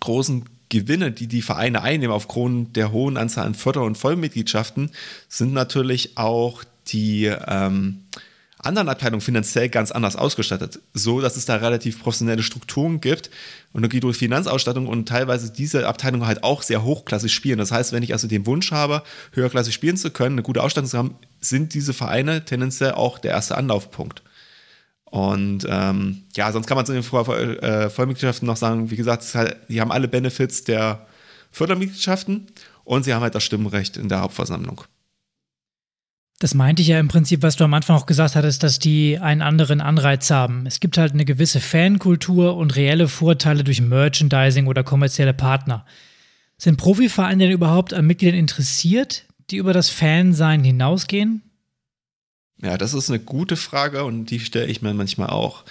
großen 0.00 0.44
Gewinne, 0.68 1.12
die 1.12 1.26
die 1.26 1.42
Vereine 1.42 1.82
einnehmen 1.82 2.14
aufgrund 2.14 2.76
der 2.76 2.92
hohen 2.92 3.16
Anzahl 3.16 3.46
an 3.46 3.54
Förder- 3.54 3.84
und 3.84 3.98
Vollmitgliedschaften, 3.98 4.90
sind 5.28 5.52
natürlich 5.52 6.16
auch 6.16 6.64
die 6.88 7.26
ähm, 7.26 8.04
anderen 8.62 8.88
Abteilungen 8.88 9.20
finanziell 9.20 9.68
ganz 9.68 9.90
anders 9.90 10.16
ausgestattet, 10.16 10.80
so 10.94 11.20
dass 11.20 11.36
es 11.36 11.44
da 11.44 11.56
relativ 11.56 12.00
professionelle 12.00 12.42
Strukturen 12.42 13.00
gibt 13.00 13.28
und 13.72 13.84
eine 13.84 14.00
durch 14.00 14.16
Finanzausstattung 14.16 14.86
und 14.86 15.08
teilweise 15.08 15.52
diese 15.52 15.86
Abteilungen 15.86 16.26
halt 16.26 16.44
auch 16.44 16.62
sehr 16.62 16.84
hochklassig 16.84 17.32
spielen. 17.32 17.58
Das 17.58 17.72
heißt, 17.72 17.92
wenn 17.92 18.02
ich 18.02 18.12
also 18.12 18.28
den 18.28 18.46
Wunsch 18.46 18.70
habe, 18.70 19.02
höherklassig 19.32 19.74
spielen 19.74 19.96
zu 19.96 20.10
können, 20.10 20.36
eine 20.36 20.42
gute 20.42 20.62
Ausstattung 20.62 20.90
zu 20.90 20.98
haben, 20.98 21.16
sind 21.40 21.74
diese 21.74 21.92
Vereine 21.92 22.44
tendenziell 22.44 22.92
auch 22.92 23.18
der 23.18 23.32
erste 23.32 23.56
Anlaufpunkt. 23.56 24.22
Und 25.04 25.66
ähm, 25.68 26.22
ja, 26.36 26.50
sonst 26.52 26.66
kann 26.66 26.76
man 26.76 26.86
zu 26.86 26.92
den 26.92 27.02
äh, 27.02 27.90
Vollmitgliedschaften 27.90 28.46
noch 28.46 28.56
sagen, 28.56 28.90
wie 28.90 28.96
gesagt, 28.96 29.26
halt, 29.34 29.56
die 29.68 29.80
haben 29.80 29.92
alle 29.92 30.08
Benefits 30.08 30.64
der 30.64 31.06
Fördermitgliedschaften 31.50 32.46
und 32.84 33.04
sie 33.04 33.12
haben 33.12 33.22
halt 33.22 33.34
das 33.34 33.44
Stimmrecht 33.44 33.96
in 33.96 34.08
der 34.08 34.20
Hauptversammlung. 34.20 34.82
Das 36.38 36.54
meinte 36.54 36.82
ich 36.82 36.88
ja 36.88 36.98
im 36.98 37.08
Prinzip, 37.08 37.42
was 37.42 37.56
du 37.56 37.64
am 37.64 37.74
Anfang 37.74 37.96
auch 37.96 38.06
gesagt 38.06 38.34
hattest, 38.34 38.62
dass 38.62 38.78
die 38.78 39.18
einen 39.18 39.42
anderen 39.42 39.80
Anreiz 39.80 40.30
haben. 40.30 40.66
Es 40.66 40.80
gibt 40.80 40.98
halt 40.98 41.12
eine 41.12 41.24
gewisse 41.24 41.60
Fankultur 41.60 42.56
und 42.56 42.74
reelle 42.74 43.06
Vorteile 43.06 43.62
durch 43.62 43.80
Merchandising 43.80 44.66
oder 44.66 44.82
kommerzielle 44.82 45.34
Partner. 45.34 45.86
Sind 46.58 46.78
Profivereine 46.78 47.44
denn 47.44 47.52
überhaupt 47.52 47.94
an 47.94 48.06
Mitgliedern 48.06 48.38
interessiert, 48.38 49.24
die 49.50 49.56
über 49.56 49.72
das 49.72 49.88
Fansein 49.88 50.64
hinausgehen? 50.64 51.42
Ja, 52.60 52.78
das 52.78 52.94
ist 52.94 53.10
eine 53.10 53.18
gute 53.20 53.56
Frage 53.56 54.04
und 54.04 54.26
die 54.26 54.40
stelle 54.40 54.66
ich 54.66 54.82
mir 54.82 54.94
manchmal 54.94 55.30
auch. 55.30 55.64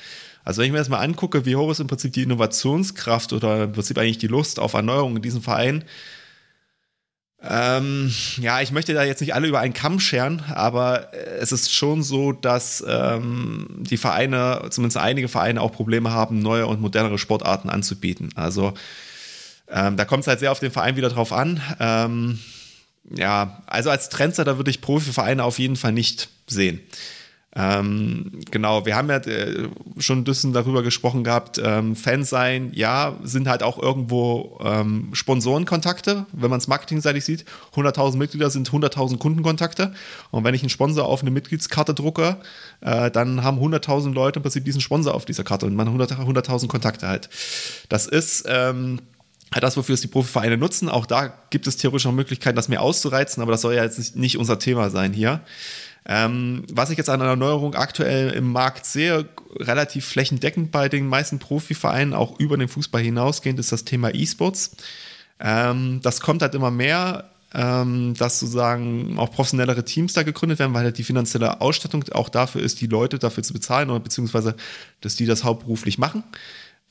Also 0.44 0.60
wenn 0.60 0.68
ich 0.68 0.72
mir 0.72 0.80
das 0.80 0.90
mal 0.90 1.00
angucke, 1.00 1.46
wie 1.46 1.56
hoch 1.56 1.72
ist 1.72 1.80
im 1.80 1.88
Prinzip 1.88 2.14
die 2.14 2.24
Innovationskraft 2.24 3.32
oder 3.34 3.66
im 3.66 3.72
Prinzip 3.72 3.98
eigentlich 3.98 4.18
die 4.18 4.28
Lust 4.28 4.60
auf 4.60 4.74
Erneuerung 4.74 5.16
in 5.16 5.22
diesem 5.22 5.42
Verein, 5.42 5.84
ähm, 7.44 8.14
ja, 8.38 8.62
ich 8.62 8.72
möchte 8.72 8.94
da 8.94 9.04
jetzt 9.04 9.20
nicht 9.20 9.34
alle 9.34 9.48
über 9.48 9.60
einen 9.60 9.74
Kamm 9.74 10.00
scheren, 10.00 10.44
aber 10.54 11.12
äh, 11.14 11.38
es 11.40 11.52
ist 11.52 11.74
schon 11.74 12.04
so, 12.04 12.32
dass 12.32 12.84
ähm, 12.88 13.68
die 13.80 13.98
Vereine, 13.98 14.68
zumindest 14.70 14.98
einige 14.98 15.28
Vereine, 15.28 15.60
auch 15.62 15.72
Probleme 15.72 16.12
haben, 16.12 16.40
neue 16.40 16.68
und 16.68 16.82
modernere 16.82 17.18
Sportarten 17.18 17.70
anzubieten. 17.70 18.30
Also 18.36 18.74
ähm, 19.68 19.98
da 19.98 20.06
kommt 20.06 20.22
es 20.22 20.28
halt 20.28 20.40
sehr 20.40 20.52
auf 20.52 20.60
den 20.60 20.72
Verein 20.72 20.98
wieder 20.98 21.10
drauf 21.10 21.34
an. 21.34 21.62
Ähm, 21.80 22.40
ja, 23.10 23.64
also 23.66 23.90
als 23.90 24.10
Trendsetter 24.10 24.58
würde 24.58 24.70
ich 24.70 24.82
Profivereine 24.82 25.44
auf 25.44 25.58
jeden 25.58 25.78
Fall 25.78 25.94
nicht 25.94 26.30
sehen. 26.46 26.80
Ähm, 27.54 28.40
genau, 28.50 28.86
wir 28.86 28.96
haben 28.96 29.10
ja 29.10 29.18
äh, 29.18 29.68
schon 29.98 30.20
ein 30.20 30.24
bisschen 30.24 30.54
darüber 30.54 30.84
gesprochen 30.84 31.26
gehabt, 31.26 31.62
ähm, 31.64 31.98
Fans 31.98 32.30
sein, 32.30 32.72
ja, 32.74 33.18
sind 33.24 33.50
halt 33.50 33.62
auch 33.62 33.78
irgendwo 33.78 34.58
ähm, 34.64 35.10
Sponsorenkontakte, 35.12 36.26
wenn 36.32 36.50
man 36.50 36.60
es 36.60 36.70
marketingseitig 36.70 37.26
sieht. 37.26 37.46
100.000 37.76 38.16
Mitglieder 38.16 38.50
sind 38.50 38.70
100.000 38.70 39.18
Kundenkontakte. 39.18 39.94
Und 40.32 40.46
wenn 40.46 40.56
ich 40.56 40.62
einen 40.62 40.70
Sponsor 40.70 41.06
auf 41.06 41.22
eine 41.22 41.32
Mitgliedskarte 41.32 41.94
drucke, 41.94 42.38
äh, 42.80 43.12
dann 43.12 43.44
haben 43.44 43.60
100.000 43.60 44.14
Leute 44.14 44.40
im 44.40 44.44
Prinzip 44.44 44.64
diesen 44.64 44.80
Sponsor 44.80 45.14
auf 45.14 45.26
dieser 45.26 45.44
Karte 45.44 45.66
und 45.66 45.76
man 45.76 45.90
100.000 45.90 46.22
100 46.22 46.70
Kontakte 46.70 47.08
halt. 47.08 47.30
Das 47.90 48.08
ist 48.08 48.46
ähm, 48.48 49.00
das, 49.60 49.76
wofür 49.76 49.96
es 49.96 50.02
die 50.02 50.08
Profivereine 50.08 50.58
nutzen. 50.58 50.88
Auch 50.88 51.06
da 51.06 51.34
gibt 51.50 51.68
es 51.68 51.76
theoretisch 51.76 52.06
noch 52.06 52.14
Möglichkeiten, 52.14 52.56
das 52.56 52.70
mehr 52.70 52.82
auszureizen, 52.82 53.44
aber 53.44 53.52
das 53.52 53.62
soll 53.62 53.74
ja 53.74 53.84
jetzt 53.84 53.98
nicht, 53.98 54.16
nicht 54.16 54.38
unser 54.38 54.60
Thema 54.60 54.90
sein 54.90 55.12
hier. 55.12 55.42
Ähm, 56.06 56.64
was 56.72 56.90
ich 56.90 56.98
jetzt 56.98 57.10
an 57.10 57.22
einer 57.22 57.36
Neuerung 57.36 57.76
aktuell 57.76 58.32
im 58.32 58.52
Markt 58.52 58.86
sehe, 58.86 59.28
relativ 59.58 60.06
flächendeckend 60.06 60.72
bei 60.72 60.90
den 60.90 61.08
meisten 61.08 61.40
Profivereinen, 61.40 62.14
auch 62.14 62.40
über 62.40 62.58
den 62.58 62.68
Fußball 62.68 63.02
hinausgehend, 63.02 63.60
ist 63.60 63.72
das 63.72 63.86
Thema 63.86 64.14
E-Sports. 64.14 64.72
Ähm, 65.40 66.00
das 66.02 66.22
kommt 66.22 66.42
halt 66.42 66.56
immer 66.56 66.72
mehr, 66.72 67.30
ähm, 67.54 68.14
dass 68.18 68.40
sozusagen 68.40 69.20
auch 69.20 69.32
professionellere 69.32 69.84
Teams 69.84 70.14
da 70.14 70.24
gegründet 70.24 70.60
werden, 70.60 70.74
weil 70.74 70.86
halt 70.86 70.98
die 70.98 71.04
finanzielle 71.04 71.62
Ausstattung 71.62 72.04
auch 72.14 72.30
dafür 72.30 72.62
ist, 72.62 72.82
die 72.82 72.88
Leute 72.88 73.20
dafür 73.20 73.44
zu 73.44 73.54
bezahlen 73.54 73.90
oder 73.90 74.00
beziehungsweise, 74.00 74.56
dass 75.02 75.16
die 75.16 75.26
das 75.26 75.44
hauptberuflich 75.44 75.98
machen. 75.98 76.24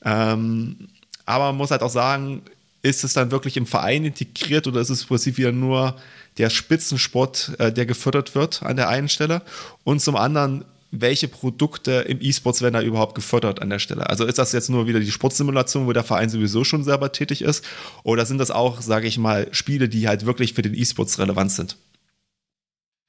Ähm, 0.03 0.87
aber 1.25 1.47
man 1.47 1.57
muss 1.57 1.71
halt 1.71 1.83
auch 1.83 1.89
sagen, 1.89 2.43
ist 2.81 3.03
es 3.03 3.13
dann 3.13 3.31
wirklich 3.31 3.57
im 3.57 3.65
Verein 3.65 4.05
integriert 4.05 4.67
oder 4.67 4.81
ist 4.81 4.89
es 4.89 5.03
im 5.03 5.07
Prinzip 5.07 5.37
wieder 5.37 5.51
nur 5.51 5.95
der 6.37 6.49
Spitzensport, 6.49 7.53
äh, 7.59 7.71
der 7.71 7.85
gefördert 7.85 8.35
wird 8.35 8.63
an 8.63 8.75
der 8.75 8.89
einen 8.89 9.09
Stelle? 9.09 9.41
Und 9.83 10.01
zum 10.01 10.15
anderen, 10.15 10.65
welche 10.91 11.27
Produkte 11.27 12.05
im 12.07 12.19
E-Sports 12.21 12.61
werden 12.61 12.73
da 12.73 12.81
überhaupt 12.81 13.15
gefördert 13.15 13.61
an 13.61 13.69
der 13.69 13.79
Stelle? 13.79 14.09
Also 14.09 14.25
ist 14.25 14.37
das 14.37 14.51
jetzt 14.51 14.69
nur 14.69 14.87
wieder 14.87 14.99
die 14.99 15.11
Sportsimulation, 15.11 15.87
wo 15.87 15.93
der 15.93 16.03
Verein 16.03 16.29
sowieso 16.29 16.63
schon 16.63 16.83
selber 16.83 17.11
tätig 17.11 17.41
ist? 17.41 17.65
Oder 18.03 18.25
sind 18.25 18.39
das 18.39 18.51
auch, 18.51 18.81
sage 18.81 19.07
ich 19.07 19.17
mal, 19.17 19.47
Spiele, 19.51 19.87
die 19.87 20.07
halt 20.07 20.25
wirklich 20.25 20.53
für 20.53 20.61
den 20.61 20.73
E-Sports 20.73 21.19
relevant 21.19 21.51
sind? 21.51 21.77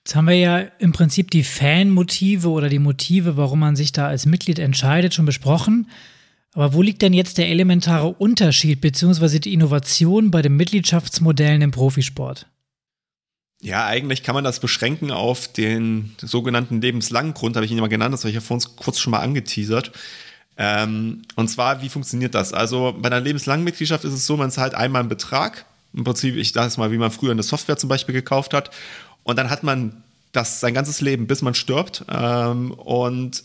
Jetzt 0.04 0.16
haben 0.16 0.26
wir 0.26 0.34
ja 0.34 0.58
im 0.78 0.92
Prinzip 0.92 1.30
die 1.30 1.44
Fanmotive 1.44 2.50
oder 2.50 2.68
die 2.68 2.80
Motive, 2.80 3.36
warum 3.36 3.60
man 3.60 3.76
sich 3.76 3.92
da 3.92 4.08
als 4.08 4.26
Mitglied 4.26 4.58
entscheidet, 4.58 5.14
schon 5.14 5.26
besprochen. 5.26 5.86
Aber 6.54 6.74
wo 6.74 6.82
liegt 6.82 7.00
denn 7.02 7.14
jetzt 7.14 7.38
der 7.38 7.48
elementare 7.48 8.08
Unterschied 8.08 8.80
bzw. 8.80 9.38
die 9.38 9.54
Innovation 9.54 10.30
bei 10.30 10.42
den 10.42 10.56
Mitgliedschaftsmodellen 10.56 11.62
im 11.62 11.70
Profisport? 11.70 12.46
Ja, 13.62 13.86
eigentlich 13.86 14.22
kann 14.22 14.34
man 14.34 14.44
das 14.44 14.60
beschränken 14.60 15.10
auf 15.12 15.48
den 15.48 16.14
sogenannten 16.20 16.80
lebenslangen 16.80 17.32
Grund, 17.32 17.56
habe 17.56 17.64
ich 17.64 17.70
ihn 17.70 17.78
immer 17.78 17.88
genannt, 17.88 18.12
das 18.12 18.22
habe 18.22 18.30
ich 18.30 18.34
ja 18.34 18.40
vor 18.40 18.56
uns 18.56 18.76
kurz 18.76 18.98
schon 18.98 19.12
mal 19.12 19.20
angeteasert. 19.20 19.92
Ähm, 20.58 21.22
und 21.36 21.48
zwar, 21.48 21.80
wie 21.80 21.88
funktioniert 21.88 22.34
das? 22.34 22.52
Also 22.52 22.94
bei 23.00 23.06
einer 23.06 23.20
lebenslangen 23.20 23.64
Mitgliedschaft 23.64 24.04
ist 24.04 24.12
es 24.12 24.26
so, 24.26 24.36
man 24.36 24.50
zahlt 24.50 24.74
einmal 24.74 25.00
einen 25.00 25.08
Betrag. 25.08 25.64
Im 25.94 26.04
Prinzip, 26.04 26.36
ich 26.36 26.52
sage 26.52 26.68
es 26.68 26.76
mal, 26.76 26.90
wie 26.90 26.98
man 26.98 27.10
früher 27.10 27.30
eine 27.30 27.42
Software 27.42 27.76
zum 27.76 27.88
Beispiel 27.88 28.14
gekauft 28.14 28.52
hat. 28.52 28.70
Und 29.22 29.38
dann 29.38 29.48
hat 29.48 29.62
man 29.62 30.02
das 30.32 30.60
sein 30.60 30.74
ganzes 30.74 31.00
Leben, 31.00 31.26
bis 31.26 31.40
man 31.42 31.54
stirbt. 31.54 32.04
Ähm, 32.10 32.72
und 32.72 33.44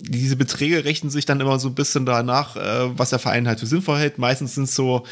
diese 0.00 0.36
Beträge 0.36 0.84
richten 0.84 1.10
sich 1.10 1.24
dann 1.24 1.40
immer 1.40 1.58
so 1.58 1.68
ein 1.68 1.74
bisschen 1.74 2.06
danach, 2.06 2.56
äh, 2.56 2.98
was 2.98 3.10
der 3.10 3.18
Verein 3.18 3.48
halt 3.48 3.60
für 3.60 3.66
sinnvoll 3.66 3.98
hält. 3.98 4.18
Meistens 4.18 4.54
sind 4.54 4.64
es 4.64 4.74
so 4.74 5.04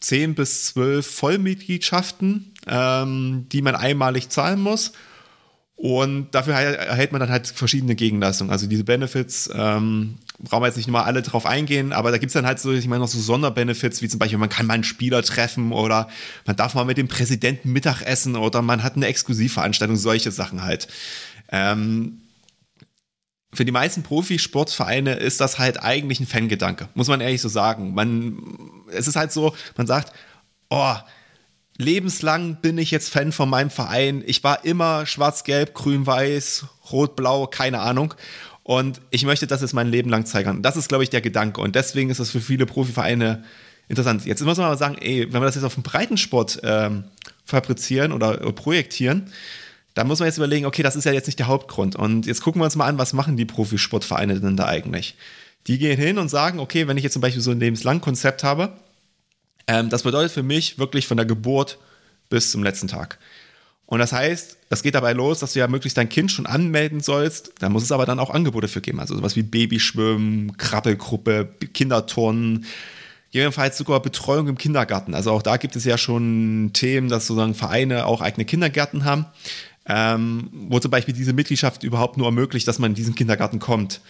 10 0.00 0.34
bis 0.34 0.66
12 0.66 1.06
Vollmitgliedschaften, 1.06 2.52
ähm, 2.66 3.46
die 3.52 3.62
man 3.62 3.74
einmalig 3.74 4.30
zahlen 4.30 4.60
muss. 4.60 4.92
Und 5.76 6.30
dafür 6.32 6.54
erhält 6.54 7.10
man 7.10 7.20
dann 7.20 7.30
halt 7.30 7.48
verschiedene 7.48 7.96
Gegenleistungen. 7.96 8.52
Also 8.52 8.68
diese 8.68 8.84
Benefits, 8.84 9.50
ähm, 9.52 10.18
brauchen 10.38 10.62
wir 10.62 10.68
jetzt 10.68 10.76
nicht 10.76 10.88
mal 10.88 11.02
alle 11.02 11.22
drauf 11.22 11.46
eingehen, 11.46 11.92
aber 11.92 12.10
da 12.10 12.18
gibt 12.18 12.30
es 12.30 12.34
dann 12.34 12.46
halt 12.46 12.60
so, 12.60 12.72
ich 12.72 12.86
meine, 12.86 13.00
noch 13.00 13.08
so 13.08 13.18
Sonderbenefits, 13.18 14.02
wie 14.02 14.08
zum 14.08 14.18
Beispiel, 14.18 14.38
man 14.38 14.48
kann 14.48 14.66
mal 14.66 14.74
einen 14.74 14.84
Spieler 14.84 15.22
treffen 15.22 15.72
oder 15.72 16.08
man 16.46 16.56
darf 16.56 16.74
mal 16.74 16.84
mit 16.84 16.98
dem 16.98 17.08
Präsidenten 17.08 17.72
Mittag 17.72 18.02
essen 18.02 18.36
oder 18.36 18.62
man 18.62 18.82
hat 18.82 18.96
eine 18.96 19.06
Exklusivveranstaltung, 19.06 19.96
solche 19.96 20.30
Sachen 20.30 20.62
halt. 20.62 20.88
Ähm, 21.50 22.21
für 23.54 23.64
die 23.64 23.72
meisten 23.72 24.02
Profisportvereine 24.02 25.14
ist 25.14 25.40
das 25.40 25.58
halt 25.58 25.82
eigentlich 25.82 26.20
ein 26.20 26.26
Fangedanke, 26.26 26.88
muss 26.94 27.08
man 27.08 27.20
ehrlich 27.20 27.42
so 27.42 27.48
sagen. 27.48 27.94
Man, 27.94 28.38
es 28.90 29.06
ist 29.06 29.16
halt 29.16 29.32
so, 29.32 29.54
man 29.76 29.86
sagt, 29.86 30.12
oh, 30.70 30.94
lebenslang 31.76 32.60
bin 32.62 32.78
ich 32.78 32.90
jetzt 32.90 33.10
Fan 33.10 33.32
von 33.32 33.50
meinem 33.50 33.70
Verein. 33.70 34.22
Ich 34.26 34.42
war 34.42 34.64
immer 34.64 35.04
schwarz-gelb, 35.04 35.74
grün-weiß, 35.74 36.66
rot-blau, 36.92 37.46
keine 37.46 37.80
Ahnung. 37.80 38.14
Und 38.62 39.00
ich 39.10 39.24
möchte 39.24 39.46
das 39.46 39.60
jetzt 39.60 39.74
mein 39.74 39.88
Leben 39.88 40.08
lang 40.08 40.24
zeigen. 40.24 40.62
Das 40.62 40.76
ist, 40.76 40.88
glaube 40.88 41.04
ich, 41.04 41.10
der 41.10 41.20
Gedanke. 41.20 41.60
Und 41.60 41.74
deswegen 41.74 42.10
ist 42.10 42.20
das 42.20 42.30
für 42.30 42.40
viele 42.40 42.64
Profivereine 42.64 43.44
interessant. 43.88 44.24
Jetzt 44.24 44.42
muss 44.42 44.56
man 44.56 44.68
mal 44.68 44.78
sagen, 44.78 44.96
ey, 44.98 45.30
wenn 45.32 45.42
wir 45.42 45.46
das 45.46 45.56
jetzt 45.56 45.64
auf 45.64 45.74
den 45.74 45.82
Breitensport 45.82 46.60
ähm, 46.62 47.04
fabrizieren 47.44 48.12
oder, 48.12 48.40
oder 48.40 48.52
projektieren, 48.52 49.32
da 49.94 50.04
muss 50.04 50.20
man 50.20 50.26
jetzt 50.26 50.38
überlegen, 50.38 50.66
okay, 50.66 50.82
das 50.82 50.96
ist 50.96 51.04
ja 51.04 51.12
jetzt 51.12 51.26
nicht 51.26 51.38
der 51.38 51.48
Hauptgrund. 51.48 51.96
Und 51.96 52.26
jetzt 52.26 52.42
gucken 52.42 52.60
wir 52.60 52.64
uns 52.64 52.76
mal 52.76 52.86
an, 52.86 52.98
was 52.98 53.12
machen 53.12 53.36
die 53.36 53.44
Profisportvereine 53.44 54.40
denn 54.40 54.56
da 54.56 54.66
eigentlich? 54.66 55.16
Die 55.66 55.78
gehen 55.78 55.98
hin 55.98 56.18
und 56.18 56.28
sagen, 56.28 56.58
okay, 56.58 56.88
wenn 56.88 56.96
ich 56.96 57.04
jetzt 57.04 57.12
zum 57.12 57.22
Beispiel 57.22 57.42
so 57.42 57.50
ein 57.50 57.60
lebenslang 57.60 58.00
Konzept 58.00 58.42
habe, 58.42 58.72
ähm, 59.66 59.90
das 59.90 60.02
bedeutet 60.02 60.32
für 60.32 60.42
mich 60.42 60.78
wirklich 60.78 61.06
von 61.06 61.16
der 61.16 61.26
Geburt 61.26 61.78
bis 62.30 62.50
zum 62.50 62.62
letzten 62.62 62.88
Tag. 62.88 63.18
Und 63.86 63.98
das 63.98 64.12
heißt, 64.12 64.56
das 64.70 64.82
geht 64.82 64.94
dabei 64.94 65.12
los, 65.12 65.40
dass 65.40 65.52
du 65.52 65.58
ja 65.58 65.68
möglichst 65.68 65.98
dein 65.98 66.08
Kind 66.08 66.32
schon 66.32 66.46
anmelden 66.46 67.00
sollst. 67.00 67.52
Da 67.58 67.68
muss 67.68 67.82
es 67.82 67.92
aber 67.92 68.06
dann 68.06 68.18
auch 68.18 68.30
Angebote 68.30 68.68
für 68.68 68.80
geben. 68.80 69.00
Also 69.00 69.14
sowas 69.14 69.36
wie 69.36 69.42
Babyschwimmen, 69.42 70.56
Krabbelgruppe, 70.56 71.54
Kinderturnen, 71.74 72.64
jedenfalls 73.30 73.76
sogar 73.76 74.00
Betreuung 74.00 74.48
im 74.48 74.56
Kindergarten. 74.56 75.14
Also 75.14 75.30
auch 75.32 75.42
da 75.42 75.58
gibt 75.58 75.76
es 75.76 75.84
ja 75.84 75.98
schon 75.98 76.70
Themen, 76.72 77.10
dass 77.10 77.26
sozusagen 77.26 77.54
Vereine 77.54 78.06
auch 78.06 78.22
eigene 78.22 78.46
Kindergärten 78.46 79.04
haben 79.04 79.26
ähm, 79.86 80.48
wo 80.68 80.78
zum 80.78 80.90
Beispiel 80.90 81.14
diese 81.14 81.32
Mitgliedschaft 81.32 81.82
überhaupt 81.82 82.16
nur 82.16 82.26
ermöglicht, 82.26 82.68
dass 82.68 82.78
man 82.78 82.92
in 82.92 82.94
diesen 82.94 83.14
Kindergarten 83.14 83.58
kommt. 83.58 84.00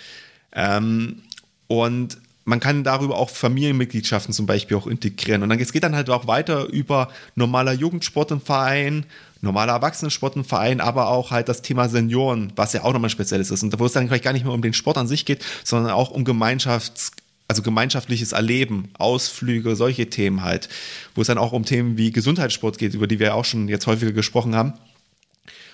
Ähm, 0.53 1.23
und 1.67 2.19
man 2.45 2.61
kann 2.61 2.85
darüber 2.85 3.17
auch 3.17 3.31
Familienmitgliedschaften 3.31 4.35
zum 4.35 4.47
Beispiel 4.47 4.77
auch 4.77 4.87
integrieren. 4.87 5.43
Und 5.43 5.49
dann 5.49 5.61
es 5.61 5.73
geht 5.73 5.85
dann 5.85 5.95
halt 5.95 6.11
auch 6.11 6.27
weiter 6.27 6.67
über 6.67 7.09
normaler 7.35 7.73
Jugendsport 7.73 8.31
im 8.33 8.41
Verein, 8.41 9.07
normaler 9.41 9.75
Erwachsenensport 9.75 10.37
im 10.37 10.45
Verein, 10.45 10.81
aber 10.81 11.09
auch 11.09 11.31
halt 11.31 11.49
das 11.49 11.63
Thema 11.63 11.89
Senioren, 11.89 12.53
was 12.57 12.73
ja 12.73 12.83
auch 12.83 12.93
nochmal 12.93 13.11
spezielles 13.11 13.51
ist. 13.51 13.63
Und 13.63 13.79
wo 13.79 13.87
es 13.87 13.93
dann 13.93 14.09
vielleicht 14.09 14.25
gar 14.25 14.33
nicht 14.33 14.45
mehr 14.45 14.55
um 14.55 14.63
den 14.63 14.75
Sport 14.75 14.99
an 14.99 15.07
sich 15.07 15.25
geht, 15.25 15.45
sondern 15.65 15.93
auch 15.93 16.11
um 16.11 16.25
Gemeinschafts 16.25 17.13
also 17.49 17.61
gemeinschaftliches 17.61 18.33
Erleben, 18.33 18.89
Ausflüge, 18.97 19.77
solche 19.77 20.09
Themen 20.09 20.43
halt, 20.43 20.71
wo 21.15 21.21
es 21.21 21.27
dann 21.27 21.37
auch 21.37 21.53
um 21.53 21.67
Themen 21.67 21.99
wie 21.99 22.11
Gesundheitssport 22.11 22.79
geht, 22.79 22.95
über 22.95 23.07
die 23.07 23.19
wir 23.19 23.35
auch 23.35 23.45
schon 23.45 23.69
jetzt 23.69 23.87
häufiger 23.87 24.13
gesprochen 24.13 24.55
haben. 24.55 24.73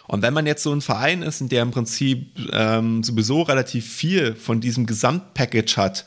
Und 0.08 0.22
wenn 0.22 0.34
man 0.34 0.46
jetzt 0.46 0.62
so 0.62 0.72
ein 0.72 0.80
Verein 0.80 1.22
ist, 1.22 1.40
in 1.40 1.48
der 1.48 1.62
im 1.62 1.70
Prinzip 1.70 2.30
ähm, 2.52 3.04
sowieso 3.04 3.42
relativ 3.42 3.86
viel 3.86 4.34
von 4.34 4.60
diesem 4.60 4.86
Gesamtpackage 4.86 5.76
hat, 5.76 6.06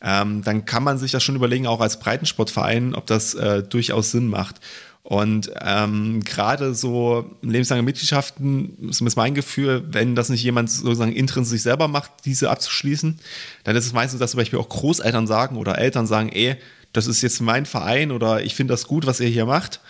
ähm, 0.00 0.42
dann 0.42 0.64
kann 0.64 0.82
man 0.82 0.98
sich 0.98 1.12
das 1.12 1.22
schon 1.22 1.34
überlegen, 1.36 1.66
auch 1.66 1.80
als 1.80 1.98
Breitensportverein, 1.98 2.94
ob 2.94 3.06
das 3.06 3.34
äh, 3.34 3.62
durchaus 3.62 4.12
Sinn 4.12 4.28
macht. 4.28 4.60
Und 5.02 5.50
ähm, 5.60 6.22
gerade 6.24 6.74
so 6.74 7.28
lebenslange 7.42 7.82
Mitgliedschaften, 7.82 8.90
ist 8.90 9.16
mein 9.16 9.34
Gefühl, 9.34 9.82
wenn 9.90 10.14
das 10.14 10.28
nicht 10.28 10.44
jemand 10.44 10.70
sozusagen 10.70 11.12
intrinsisch 11.12 11.62
selber 11.62 11.88
macht, 11.88 12.12
diese 12.24 12.50
abzuschließen, 12.50 13.18
dann 13.64 13.76
ist 13.76 13.86
es 13.86 13.92
meistens, 13.92 14.20
dass 14.20 14.30
zum 14.30 14.38
Beispiel 14.38 14.60
auch 14.60 14.68
Großeltern 14.68 15.26
sagen 15.26 15.56
oder 15.56 15.78
Eltern 15.78 16.06
sagen, 16.06 16.28
ey, 16.28 16.56
das 16.92 17.08
ist 17.08 17.22
jetzt 17.22 17.40
mein 17.40 17.66
Verein 17.66 18.12
oder 18.12 18.42
ich 18.42 18.54
finde 18.54 18.72
das 18.74 18.86
gut, 18.86 19.06
was 19.06 19.20
ihr 19.20 19.28
hier 19.28 19.46
macht. 19.46 19.80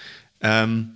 Ähm, 0.40 0.94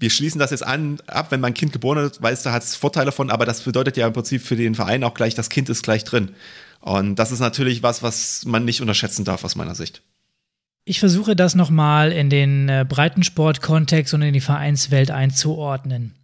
wir 0.00 0.10
schließen 0.10 0.38
das 0.38 0.50
jetzt 0.50 0.66
an, 0.66 0.98
ab, 1.06 1.30
wenn 1.30 1.40
mein 1.40 1.54
Kind 1.54 1.72
geboren 1.72 1.98
ist, 1.98 2.20
es 2.22 2.42
da 2.42 2.52
hat 2.52 2.62
es 2.62 2.76
Vorteile 2.76 3.12
von, 3.12 3.30
aber 3.30 3.46
das 3.46 3.62
bedeutet 3.62 3.96
ja 3.96 4.06
im 4.06 4.12
Prinzip 4.12 4.42
für 4.42 4.56
den 4.56 4.74
Verein 4.74 5.04
auch 5.04 5.14
gleich, 5.14 5.34
das 5.34 5.48
Kind 5.48 5.68
ist 5.68 5.82
gleich 5.82 6.04
drin. 6.04 6.30
Und 6.80 7.16
das 7.16 7.32
ist 7.32 7.40
natürlich 7.40 7.82
was, 7.82 8.02
was 8.02 8.44
man 8.44 8.64
nicht 8.64 8.80
unterschätzen 8.80 9.24
darf 9.24 9.44
aus 9.44 9.56
meiner 9.56 9.74
Sicht. 9.74 10.02
Ich 10.84 11.00
versuche 11.00 11.36
das 11.36 11.54
nochmal 11.54 12.12
in 12.12 12.30
den 12.30 12.68
äh, 12.68 12.86
Breitensport-Kontext 12.88 14.14
und 14.14 14.22
in 14.22 14.32
die 14.32 14.40
Vereinswelt 14.40 15.10
einzuordnen. 15.10 16.14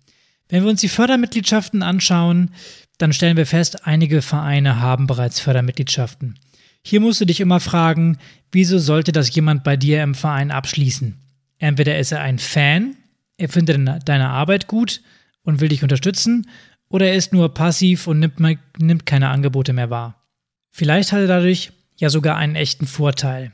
Wenn 0.49 0.63
wir 0.63 0.71
uns 0.71 0.81
die 0.81 0.89
Fördermitgliedschaften 0.89 1.83
anschauen, 1.83 2.51
dann 2.99 3.13
stellen 3.13 3.37
wir 3.37 3.47
fest, 3.47 3.87
einige 3.87 4.23
Vereine 4.23 4.81
haben 4.81 5.07
bereits 5.07 5.41
Fördermitgliedschaften. 5.41 6.39
Hier 6.83 7.01
musst 7.01 7.21
du 7.21 7.25
dich 7.25 7.41
immer 7.41 7.61
fragen, 7.61 8.19
wieso 8.53 8.79
sollte 8.79 9.13
das 9.13 9.35
jemand 9.35 9.65
bei 9.65 9.77
dir 9.77 10.03
im 10.03 10.15
Verein 10.15 10.51
abschließen? 10.51 11.19
Entweder 11.59 11.99
ist 11.99 12.13
er 12.13 12.21
ein 12.21 12.39
Fan, 12.39 12.97
er 13.37 13.49
findet 13.49 14.09
deine 14.09 14.29
Arbeit 14.31 14.67
gut 14.67 15.03
und 15.43 15.61
will 15.61 15.69
dich 15.69 15.83
unterstützen, 15.83 16.49
oder 16.89 17.09
er 17.09 17.15
ist 17.15 17.33
nur 17.33 17.53
passiv 17.53 18.07
und 18.07 18.21
nimmt, 18.21 18.39
nimmt 18.79 19.07
keine 19.07 19.31
Angebote 19.31 19.73
mehr 19.73 19.91
wahr. 19.91 20.23
Vielleicht 20.71 21.13
hat 21.13 21.21
er 21.21 21.27
dadurch 21.27 21.73
ja 21.97 22.11
sogar 22.11 22.37
einen 22.37 22.57
echten 22.57 22.87
Vorteil. 22.87 23.53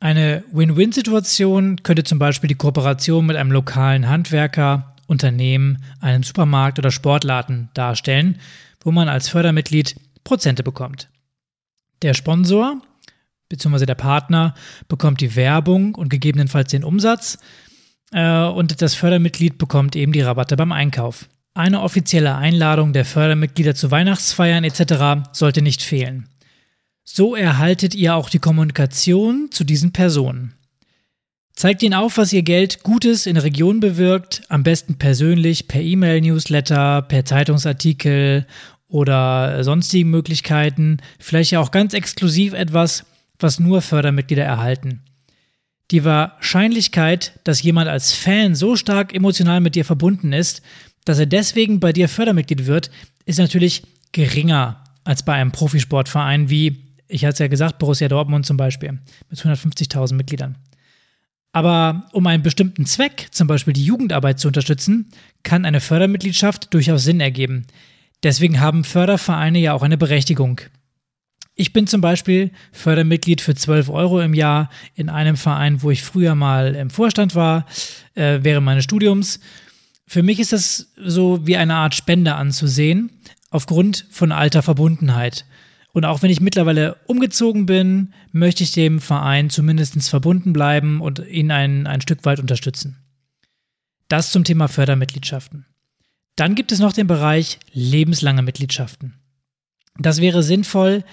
Eine 0.00 0.44
Win-Win-Situation 0.52 1.82
könnte 1.82 2.04
zum 2.04 2.18
Beispiel 2.18 2.48
die 2.48 2.56
Kooperation 2.56 3.26
mit 3.26 3.36
einem 3.36 3.52
lokalen 3.52 4.08
Handwerker, 4.08 4.94
Unternehmen, 5.06 5.82
einem 6.00 6.22
Supermarkt 6.22 6.78
oder 6.78 6.90
Sportladen 6.90 7.70
darstellen, 7.74 8.38
wo 8.80 8.90
man 8.90 9.08
als 9.08 9.28
Fördermitglied 9.28 9.96
Prozente 10.24 10.62
bekommt. 10.62 11.08
Der 12.02 12.14
Sponsor 12.14 12.82
bzw. 13.48 13.86
der 13.86 13.94
Partner 13.94 14.54
bekommt 14.88 15.20
die 15.20 15.36
Werbung 15.36 15.94
und 15.94 16.08
gegebenenfalls 16.08 16.70
den 16.70 16.84
Umsatz 16.84 17.38
äh, 18.12 18.44
und 18.44 18.80
das 18.82 18.94
Fördermitglied 18.94 19.58
bekommt 19.58 19.96
eben 19.96 20.12
die 20.12 20.20
Rabatte 20.20 20.56
beim 20.56 20.72
Einkauf. 20.72 21.28
Eine 21.54 21.82
offizielle 21.82 22.34
Einladung 22.34 22.92
der 22.92 23.04
Fördermitglieder 23.04 23.74
zu 23.74 23.90
Weihnachtsfeiern 23.90 24.64
etc. 24.64 25.28
sollte 25.32 25.62
nicht 25.62 25.82
fehlen. 25.82 26.28
So 27.04 27.36
erhaltet 27.36 27.94
ihr 27.94 28.16
auch 28.16 28.30
die 28.30 28.38
Kommunikation 28.38 29.48
zu 29.50 29.62
diesen 29.62 29.92
Personen. 29.92 30.54
Zeigt 31.54 31.84
ihnen 31.84 31.94
auf, 31.94 32.18
was 32.18 32.32
ihr 32.32 32.42
Geld 32.42 32.82
Gutes 32.82 33.26
in 33.26 33.34
der 33.34 33.44
Region 33.44 33.78
bewirkt, 33.78 34.42
am 34.48 34.64
besten 34.64 34.96
persönlich 34.96 35.68
per 35.68 35.80
E-Mail-Newsletter, 35.80 37.02
per 37.02 37.24
Zeitungsartikel 37.24 38.46
oder 38.88 39.62
sonstigen 39.62 40.10
Möglichkeiten, 40.10 40.98
vielleicht 41.20 41.52
ja 41.52 41.60
auch 41.60 41.70
ganz 41.70 41.94
exklusiv 41.94 42.54
etwas, 42.54 43.04
was 43.38 43.60
nur 43.60 43.82
Fördermitglieder 43.82 44.44
erhalten. 44.44 45.02
Die 45.94 46.02
Wahrscheinlichkeit, 46.02 47.38
dass 47.44 47.62
jemand 47.62 47.88
als 47.88 48.12
Fan 48.12 48.56
so 48.56 48.74
stark 48.74 49.14
emotional 49.14 49.60
mit 49.60 49.76
dir 49.76 49.84
verbunden 49.84 50.32
ist, 50.32 50.60
dass 51.04 51.20
er 51.20 51.26
deswegen 51.26 51.78
bei 51.78 51.92
dir 51.92 52.08
Fördermitglied 52.08 52.66
wird, 52.66 52.90
ist 53.26 53.38
natürlich 53.38 53.84
geringer 54.10 54.82
als 55.04 55.24
bei 55.24 55.34
einem 55.34 55.52
Profisportverein 55.52 56.50
wie, 56.50 56.82
ich 57.06 57.24
hatte 57.24 57.34
es 57.34 57.38
ja 57.38 57.46
gesagt, 57.46 57.78
Borussia 57.78 58.08
Dortmund 58.08 58.44
zum 58.44 58.56
Beispiel, 58.56 58.98
mit 59.30 59.38
150.000 59.38 60.14
Mitgliedern. 60.14 60.58
Aber 61.52 62.08
um 62.10 62.26
einen 62.26 62.42
bestimmten 62.42 62.86
Zweck, 62.86 63.28
zum 63.30 63.46
Beispiel 63.46 63.72
die 63.72 63.84
Jugendarbeit 63.84 64.40
zu 64.40 64.48
unterstützen, 64.48 65.12
kann 65.44 65.64
eine 65.64 65.80
Fördermitgliedschaft 65.80 66.74
durchaus 66.74 67.04
Sinn 67.04 67.20
ergeben. 67.20 67.68
Deswegen 68.24 68.58
haben 68.58 68.82
Fördervereine 68.82 69.60
ja 69.60 69.74
auch 69.74 69.84
eine 69.84 69.96
Berechtigung. 69.96 70.60
Ich 71.56 71.72
bin 71.72 71.86
zum 71.86 72.00
Beispiel 72.00 72.50
Fördermitglied 72.72 73.40
für 73.40 73.54
12 73.54 73.88
Euro 73.88 74.20
im 74.20 74.34
Jahr 74.34 74.70
in 74.94 75.08
einem 75.08 75.36
Verein, 75.36 75.82
wo 75.82 75.90
ich 75.90 76.02
früher 76.02 76.34
mal 76.34 76.74
im 76.74 76.90
Vorstand 76.90 77.34
war, 77.34 77.66
äh, 78.14 78.40
während 78.42 78.64
meines 78.64 78.84
Studiums. 78.84 79.38
Für 80.06 80.22
mich 80.22 80.40
ist 80.40 80.52
das 80.52 80.92
so 80.96 81.46
wie 81.46 81.56
eine 81.56 81.76
Art 81.76 81.94
Spende 81.94 82.34
anzusehen, 82.34 83.10
aufgrund 83.50 84.06
von 84.10 84.32
alter 84.32 84.62
Verbundenheit. 84.62 85.44
Und 85.92 86.04
auch 86.04 86.22
wenn 86.22 86.30
ich 86.30 86.40
mittlerweile 86.40 86.96
umgezogen 87.06 87.66
bin, 87.66 88.14
möchte 88.32 88.64
ich 88.64 88.72
dem 88.72 89.00
Verein 89.00 89.48
zumindest 89.48 90.08
verbunden 90.08 90.52
bleiben 90.52 91.00
und 91.00 91.20
ihn 91.20 91.52
ein, 91.52 91.86
ein 91.86 92.00
Stück 92.00 92.24
weit 92.24 92.40
unterstützen. 92.40 92.96
Das 94.08 94.32
zum 94.32 94.42
Thema 94.42 94.66
Fördermitgliedschaften. 94.66 95.66
Dann 96.34 96.56
gibt 96.56 96.72
es 96.72 96.80
noch 96.80 96.92
den 96.92 97.06
Bereich 97.06 97.60
lebenslange 97.72 98.42
Mitgliedschaften. 98.42 99.14
Das 99.96 100.20
wäre 100.20 100.42
sinnvoll, 100.42 101.04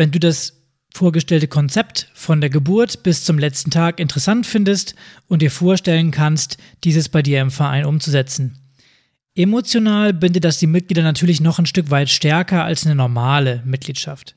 wenn 0.00 0.10
du 0.10 0.18
das 0.18 0.54
vorgestellte 0.94 1.46
Konzept 1.46 2.08
von 2.14 2.40
der 2.40 2.48
Geburt 2.48 3.02
bis 3.02 3.22
zum 3.22 3.38
letzten 3.38 3.70
Tag 3.70 4.00
interessant 4.00 4.46
findest 4.46 4.94
und 5.28 5.42
dir 5.42 5.50
vorstellen 5.50 6.10
kannst, 6.10 6.56
dieses 6.84 7.10
bei 7.10 7.20
dir 7.20 7.42
im 7.42 7.50
Verein 7.50 7.84
umzusetzen. 7.84 8.56
Emotional 9.34 10.14
bindet 10.14 10.44
das 10.44 10.56
die 10.56 10.66
Mitglieder 10.66 11.02
natürlich 11.02 11.42
noch 11.42 11.58
ein 11.58 11.66
Stück 11.66 11.90
weit 11.90 12.08
stärker 12.08 12.64
als 12.64 12.86
eine 12.86 12.94
normale 12.94 13.62
Mitgliedschaft. 13.66 14.36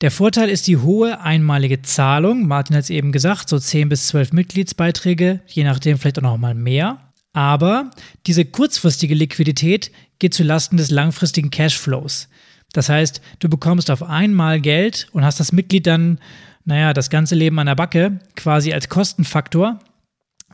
Der 0.00 0.10
Vorteil 0.10 0.48
ist 0.48 0.66
die 0.66 0.78
hohe 0.78 1.20
einmalige 1.20 1.82
Zahlung. 1.82 2.46
Martin 2.46 2.74
hat 2.74 2.84
es 2.84 2.90
eben 2.90 3.12
gesagt, 3.12 3.50
so 3.50 3.58
10 3.58 3.90
bis 3.90 4.06
12 4.06 4.32
Mitgliedsbeiträge, 4.32 5.40
je 5.46 5.64
nachdem 5.64 5.98
vielleicht 5.98 6.18
auch 6.20 6.22
noch 6.22 6.38
mal 6.38 6.54
mehr. 6.54 7.12
Aber 7.34 7.90
diese 8.26 8.46
kurzfristige 8.46 9.14
Liquidität 9.14 9.92
geht 10.18 10.32
zulasten 10.32 10.78
des 10.78 10.90
langfristigen 10.90 11.50
Cashflows. 11.50 12.30
Das 12.72 12.88
heißt, 12.88 13.20
du 13.40 13.48
bekommst 13.48 13.90
auf 13.90 14.02
einmal 14.02 14.60
Geld 14.60 15.08
und 15.12 15.24
hast 15.24 15.40
das 15.40 15.52
Mitglied 15.52 15.86
dann, 15.86 16.18
naja, 16.64 16.92
das 16.92 17.10
ganze 17.10 17.34
Leben 17.34 17.58
an 17.58 17.66
der 17.66 17.74
Backe, 17.74 18.20
quasi 18.36 18.72
als 18.72 18.88
Kostenfaktor. 18.88 19.80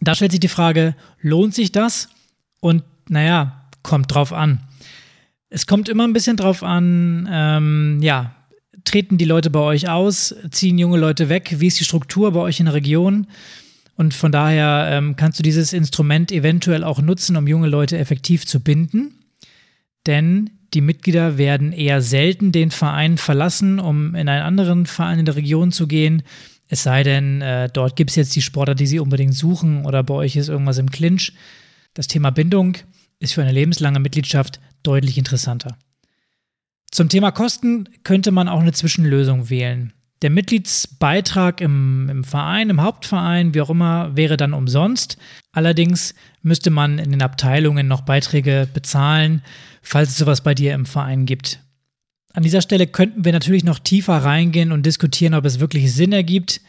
Da 0.00 0.14
stellt 0.14 0.32
sich 0.32 0.40
die 0.40 0.48
Frage, 0.48 0.94
lohnt 1.20 1.54
sich 1.54 1.72
das? 1.72 2.08
Und 2.60 2.84
naja, 3.08 3.68
kommt 3.82 4.14
drauf 4.14 4.32
an. 4.32 4.60
Es 5.48 5.66
kommt 5.66 5.88
immer 5.88 6.04
ein 6.04 6.12
bisschen 6.12 6.36
drauf 6.36 6.62
an, 6.62 7.28
ähm, 7.30 7.98
ja, 8.02 8.34
treten 8.84 9.18
die 9.18 9.24
Leute 9.24 9.50
bei 9.50 9.60
euch 9.60 9.88
aus, 9.88 10.34
ziehen 10.50 10.78
junge 10.78 10.98
Leute 10.98 11.28
weg, 11.28 11.56
wie 11.58 11.66
ist 11.66 11.78
die 11.80 11.84
Struktur 11.84 12.32
bei 12.32 12.40
euch 12.40 12.60
in 12.60 12.66
der 12.66 12.74
Region? 12.74 13.26
Und 13.96 14.12
von 14.12 14.32
daher 14.32 14.88
ähm, 14.90 15.16
kannst 15.16 15.38
du 15.38 15.42
dieses 15.42 15.72
Instrument 15.72 16.30
eventuell 16.30 16.84
auch 16.84 17.00
nutzen, 17.00 17.36
um 17.36 17.46
junge 17.46 17.68
Leute 17.68 17.96
effektiv 17.96 18.46
zu 18.46 18.60
binden. 18.60 19.14
Denn 20.06 20.50
die 20.74 20.80
Mitglieder 20.80 21.38
werden 21.38 21.72
eher 21.72 22.02
selten 22.02 22.52
den 22.52 22.70
Verein 22.70 23.18
verlassen, 23.18 23.78
um 23.78 24.14
in 24.14 24.28
einen 24.28 24.42
anderen 24.42 24.86
Verein 24.86 25.20
in 25.20 25.24
der 25.24 25.36
Region 25.36 25.72
zu 25.72 25.86
gehen. 25.86 26.22
Es 26.68 26.82
sei 26.82 27.02
denn, 27.02 27.42
äh, 27.42 27.68
dort 27.72 27.96
gibt 27.96 28.10
es 28.10 28.16
jetzt 28.16 28.34
die 28.34 28.42
Sportler, 28.42 28.74
die 28.74 28.86
sie 28.86 28.98
unbedingt 28.98 29.34
suchen 29.34 29.84
oder 29.84 30.02
bei 30.02 30.14
euch 30.14 30.36
ist 30.36 30.48
irgendwas 30.48 30.78
im 30.78 30.90
Clinch. 30.90 31.32
Das 31.94 32.08
Thema 32.08 32.30
Bindung 32.30 32.76
ist 33.20 33.34
für 33.34 33.42
eine 33.42 33.52
lebenslange 33.52 34.00
Mitgliedschaft 34.00 34.60
deutlich 34.82 35.16
interessanter. 35.16 35.76
Zum 36.90 37.08
Thema 37.08 37.30
Kosten 37.30 37.88
könnte 38.04 38.32
man 38.32 38.48
auch 38.48 38.60
eine 38.60 38.72
Zwischenlösung 38.72 39.50
wählen. 39.50 39.92
Der 40.22 40.30
Mitgliedsbeitrag 40.30 41.60
im, 41.60 42.08
im, 42.08 42.24
Verein, 42.24 42.70
im 42.70 42.80
Hauptverein, 42.80 43.54
wie 43.54 43.60
auch 43.60 43.70
immer, 43.70 44.16
wäre 44.16 44.36
dann 44.36 44.54
umsonst. 44.54 45.18
Allerdings 45.52 46.14
müsste 46.42 46.70
man 46.70 46.98
in 46.98 47.10
den 47.10 47.22
Abteilungen 47.22 47.86
noch 47.86 48.00
Beiträge 48.00 48.66
bezahlen, 48.72 49.42
falls 49.86 50.10
es 50.10 50.16
sowas 50.16 50.40
bei 50.40 50.54
dir 50.54 50.74
im 50.74 50.84
Verein 50.84 51.26
gibt. 51.26 51.60
An 52.32 52.42
dieser 52.42 52.60
Stelle 52.60 52.86
könnten 52.86 53.24
wir 53.24 53.32
natürlich 53.32 53.64
noch 53.64 53.78
tiefer 53.78 54.16
reingehen 54.16 54.72
und 54.72 54.84
diskutieren, 54.84 55.32
ob 55.32 55.44
es 55.44 55.60
wirklich 55.60 55.94
Sinn 55.94 56.12
ergibt. 56.12 56.60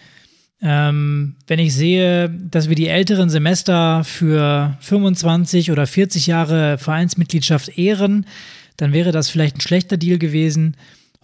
Ähm, 0.62 1.36
wenn 1.48 1.60
ich 1.60 1.74
sehe, 1.74 2.30
dass 2.30 2.70
wir 2.70 2.76
die 2.76 2.88
älteren 2.88 3.30
Semester 3.30 4.04
für 4.04 4.78
25 4.82 5.72
oder 5.72 5.88
40 5.88 6.28
Jahre 6.28 6.78
Vereinsmitgliedschaft 6.78 7.78
ehren, 7.78 8.26
dann 8.78 8.94
wäre 8.94 9.12
das 9.12 9.30
vielleicht 9.30 9.58
ein 9.58 9.62
schlechter 9.62 9.98
Deal 9.98 10.20
gewesen. 10.20 10.78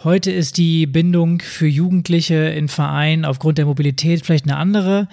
Heute 0.03 0.31
ist 0.31 0.57
die 0.57 0.87
Bindung 0.87 1.41
für 1.41 1.67
Jugendliche 1.67 2.35
in 2.35 2.67
Vereinen 2.67 3.23
aufgrund 3.23 3.59
der 3.59 3.65
Mobilität 3.65 4.25
vielleicht 4.25 4.45
eine 4.45 4.57
andere. 4.57 5.07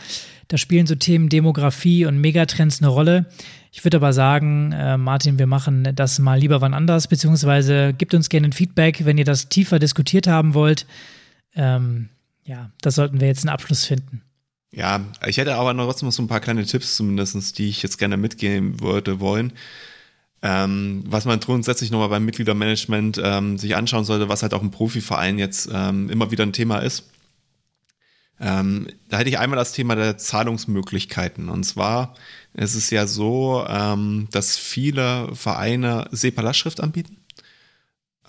Da 0.50 0.58
spielen 0.58 0.88
so 0.88 0.96
Themen 0.96 1.28
Demografie 1.28 2.06
und 2.06 2.20
Megatrends 2.20 2.82
eine 2.82 2.88
Rolle. 2.88 3.26
Ich 3.70 3.84
würde 3.84 3.98
aber 3.98 4.12
sagen, 4.12 4.72
äh, 4.72 4.98
Martin, 4.98 5.38
wir 5.38 5.46
machen 5.46 5.92
das 5.94 6.18
mal 6.18 6.40
lieber 6.40 6.60
wann 6.60 6.74
anders, 6.74 7.06
beziehungsweise 7.06 7.94
gebt 7.96 8.14
uns 8.14 8.28
gerne 8.28 8.48
ein 8.48 8.52
Feedback, 8.52 9.04
wenn 9.04 9.16
ihr 9.16 9.24
das 9.24 9.48
tiefer 9.48 9.78
diskutiert 9.78 10.26
haben 10.26 10.52
wollt. 10.54 10.86
Ähm, 11.54 12.08
ja, 12.42 12.70
da 12.82 12.90
sollten 12.90 13.20
wir 13.20 13.28
jetzt 13.28 13.44
einen 13.44 13.54
Abschluss 13.54 13.84
finden. 13.84 14.22
Ja, 14.72 15.00
ich 15.24 15.36
hätte 15.36 15.54
aber 15.54 15.72
noch 15.72 15.84
trotzdem 15.84 16.08
noch 16.08 16.12
so 16.12 16.22
ein 16.22 16.28
paar 16.28 16.40
kleine 16.40 16.64
Tipps 16.64 16.96
zumindest, 16.96 17.56
die 17.56 17.68
ich 17.68 17.80
jetzt 17.84 17.98
gerne 17.98 18.16
mitgeben 18.16 18.80
würde 18.80 19.20
wollen. 19.20 19.52
Ähm, 20.42 21.04
was 21.06 21.26
man 21.26 21.38
grundsätzlich 21.38 21.92
nochmal 21.92 22.08
beim 22.08 22.24
Mitgliedermanagement 22.24 23.20
ähm, 23.22 23.56
sich 23.56 23.76
anschauen 23.76 24.04
sollte, 24.04 24.28
was 24.28 24.42
halt 24.42 24.52
auch 24.52 24.62
im 24.62 24.72
Profiverein 24.72 25.38
jetzt 25.38 25.68
ähm, 25.72 26.10
immer 26.10 26.32
wieder 26.32 26.44
ein 26.44 26.52
Thema 26.52 26.80
ist. 26.80 27.04
Ähm, 28.40 28.88
da 29.08 29.18
hätte 29.18 29.30
ich 29.30 29.38
einmal 29.38 29.58
das 29.58 29.72
Thema 29.72 29.94
der 29.94 30.16
Zahlungsmöglichkeiten. 30.16 31.48
Und 31.48 31.64
zwar 31.64 32.14
ist 32.54 32.74
es 32.74 32.90
ja 32.90 33.06
so, 33.06 33.64
ähm, 33.68 34.28
dass 34.30 34.56
viele 34.56 35.34
Vereine 35.34 36.08
SEPA-Lastschrift 36.10 36.80
anbieten. 36.80 37.18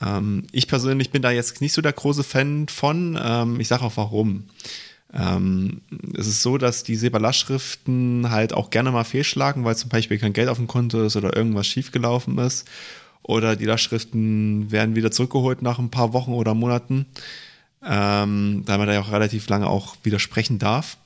Ähm, 0.01 0.47
ich 0.51 0.67
persönlich 0.67 1.11
bin 1.11 1.21
da 1.21 1.31
jetzt 1.31 1.61
nicht 1.61 1.73
so 1.73 1.81
der 1.81 1.93
große 1.93 2.23
Fan 2.23 2.67
von. 2.67 3.57
ich 3.59 3.67
sage 3.67 3.83
auch 3.83 3.97
warum. 3.97 4.45
Ähm, 5.13 5.81
es 6.17 6.27
ist 6.27 6.41
so, 6.41 6.57
dass 6.57 6.83
die 6.83 6.95
SEPA-Lastschriften 6.95 8.29
halt 8.29 8.53
auch 8.53 8.69
gerne 8.69 8.91
mal 8.91 9.03
fehlschlagen, 9.03 9.65
weil 9.65 9.75
zum 9.75 9.89
Beispiel 9.89 10.17
kein 10.17 10.33
Geld 10.33 10.47
auf 10.47 10.57
dem 10.57 10.67
Konto 10.67 11.03
ist 11.03 11.15
oder 11.15 11.35
irgendwas 11.35 11.67
schiefgelaufen 11.67 12.37
ist. 12.37 12.67
Oder 13.23 13.55
die 13.55 13.65
Lastschriften 13.65 14.71
werden 14.71 14.95
wieder 14.95 15.11
zurückgeholt 15.11 15.61
nach 15.61 15.79
ein 15.79 15.91
paar 15.91 16.13
Wochen 16.13 16.31
oder 16.33 16.53
Monaten, 16.53 17.05
ähm, 17.83 18.63
da 18.65 18.77
man 18.77 18.87
da 18.87 18.93
ja 18.93 19.01
auch 19.01 19.11
relativ 19.11 19.47
lange 19.49 19.67
auch 19.67 19.95
widersprechen 20.03 20.59
darf. 20.59 20.97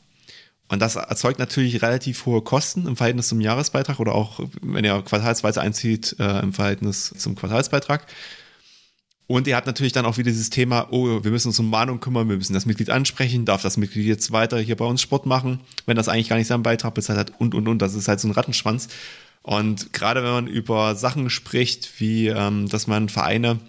Und 0.68 0.82
das 0.82 0.96
erzeugt 0.96 1.38
natürlich 1.38 1.82
relativ 1.82 2.26
hohe 2.26 2.42
Kosten 2.42 2.88
im 2.88 2.96
Verhältnis 2.96 3.28
zum 3.28 3.40
Jahresbeitrag 3.40 4.00
oder 4.00 4.16
auch, 4.16 4.40
wenn 4.62 4.84
ihr 4.84 5.00
quartalsweise 5.04 5.62
einzieht, 5.62 6.16
äh, 6.20 6.40
im 6.40 6.54
Verhältnis 6.54 7.14
zum 7.18 7.36
Quartalsbeitrag. 7.36 8.08
Und 9.28 9.48
ihr 9.48 9.56
habt 9.56 9.68
natürlich 9.68 9.94
dann 9.94 10.06
auch 10.06 10.18
wieder 10.18 10.30
dieses 10.30 10.52
Thema, 10.52 10.88
oh, 10.92 11.24
wir 11.24 11.32
müssen 11.32 11.48
uns 11.48 11.60
um 11.60 11.70
Mahnung 11.70 12.00
kümmern, 12.00 12.30
wir 12.30 12.38
müssen 12.38 12.54
das 12.54 12.68
Mitglied 12.68 12.92
ansprechen, 12.92 13.46
darf 13.46 13.64
das 13.64 13.78
Mitglied 13.78 14.06
jetzt 14.06 14.32
weiter 14.32 14.60
hier 14.60 14.76
bei 14.76 14.86
uns 14.86 15.02
Sport 15.02 15.26
machen, 15.26 15.62
wenn 15.88 15.98
das 15.98 16.08
eigentlich 16.08 16.30
gar 16.30 16.36
nicht 16.36 16.48
seinen 16.48 16.64
Beitrag 16.64 16.94
bezahlt 16.94 17.18
hat 17.18 17.34
und, 17.40 17.56
und, 17.56 17.68
und. 17.68 17.82
Das 17.82 17.96
ist 17.96 18.08
halt 18.08 18.20
so 18.20 18.28
ein 18.28 18.32
Rattenschwanz. 18.32 18.88
Und 19.42 19.94
gerade 19.94 20.24
wenn 20.24 20.32
man 20.32 20.48
über 20.48 20.96
Sachen 20.96 21.30
spricht, 21.30 22.00
wie, 22.00 22.28
ähm, 22.28 22.68
dass 22.70 22.88
man 22.88 23.10
Vereine 23.10 23.60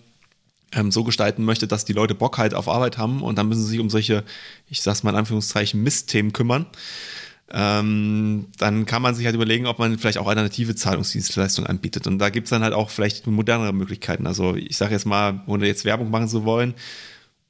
ähm, 0.73 0.91
so 0.91 1.05
gestalten 1.05 1.45
möchte, 1.45 1.67
dass 1.67 1.85
die 1.85 1.93
Leute 1.93 2.15
Bock 2.15 2.39
halt 2.39 2.55
auf 2.55 2.69
Arbeit 2.69 2.99
haben 2.99 3.23
und 3.23 3.37
dann 3.39 3.49
müssen 3.49 3.63
sie 3.63 3.71
sich 3.71 3.81
um 3.81 3.91
solche, 3.91 4.25
ich 4.69 4.83
sag's 4.83 5.03
mal 5.03 5.11
in 5.11 5.17
Anführungszeichen, 5.17 5.83
Mistthemen 5.83 6.33
kümmern, 6.33 6.67
ähm, 7.51 8.47
dann 8.59 8.87
kann 8.87 9.03
man 9.03 9.15
sich 9.15 9.25
halt 9.27 9.37
überlegen, 9.37 9.67
ob 9.67 9.79
man 9.79 9.99
vielleicht 9.99 10.19
auch 10.19 10.27
alternative 10.27 10.75
Zahlungsdienstleistungen 10.75 11.71
anbietet. 11.71 12.07
Und 12.07 12.19
da 12.19 12.31
gibt's 12.31 12.51
dann 12.51 12.63
halt 12.63 12.75
auch 12.75 12.91
vielleicht 12.91 13.27
modernere 13.27 13.73
Möglichkeiten. 13.73 14.27
Also 14.27 14.57
ich 14.57 14.77
sage 14.77 14.95
jetzt 14.95 15.07
mal, 15.07 15.43
ohne 15.47 15.67
jetzt 15.67 15.85
Werbung 15.85 16.11
machen 16.11 16.29
zu 16.29 16.45
wollen, 16.45 16.75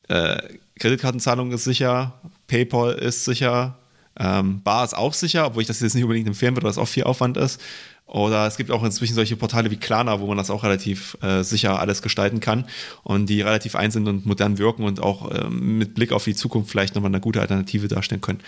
äh, 0.09 0.40
Kreditkartenzahlung 0.79 1.50
ist 1.52 1.64
sicher, 1.64 2.20
PayPal 2.46 2.92
ist 2.94 3.24
sicher, 3.24 3.79
Ähm, 4.18 4.62
Bar 4.62 4.83
ist 4.83 4.96
auch 4.96 5.12
sicher, 5.12 5.46
obwohl 5.46 5.61
ich 5.61 5.68
das 5.68 5.81
jetzt 5.81 5.94
nicht 5.94 6.05
unbedingt 6.05 6.26
empfehlen 6.26 6.57
würde, 6.57 6.64
weil 6.64 6.70
das 6.70 6.79
auch 6.79 6.88
viel 6.88 7.05
Aufwand 7.05 7.37
ist. 7.37 7.61
Oder 8.07 8.47
es 8.47 8.57
gibt 8.57 8.71
auch 8.71 8.85
inzwischen 8.85 9.14
solche 9.14 9.37
Portale 9.37 9.71
wie 9.71 9.77
Klarna, 9.77 10.21
wo 10.21 10.27
man 10.27 10.37
das 10.37 10.49
auch 10.51 10.62
relativ 10.62 11.19
äh, 11.23 11.42
sicher 11.42 11.81
alles 11.81 12.03
gestalten 12.03 12.38
kann 12.38 12.66
und 13.03 13.27
die 13.27 13.42
relativ 13.42 13.75
ein 13.75 13.90
sind 13.90 14.07
und 14.07 14.27
modern 14.27 14.59
wirken 14.59 14.85
und 14.85 15.01
auch 15.01 15.31
ähm, 15.35 15.79
mit 15.79 15.95
Blick 15.95 16.12
auf 16.12 16.23
die 16.23 16.35
Zukunft 16.35 16.71
vielleicht 16.71 16.95
nochmal 16.95 17.11
eine 17.11 17.21
gute 17.21 17.40
Alternative 17.40 17.88
darstellen 17.88 18.21
können. 18.21 18.40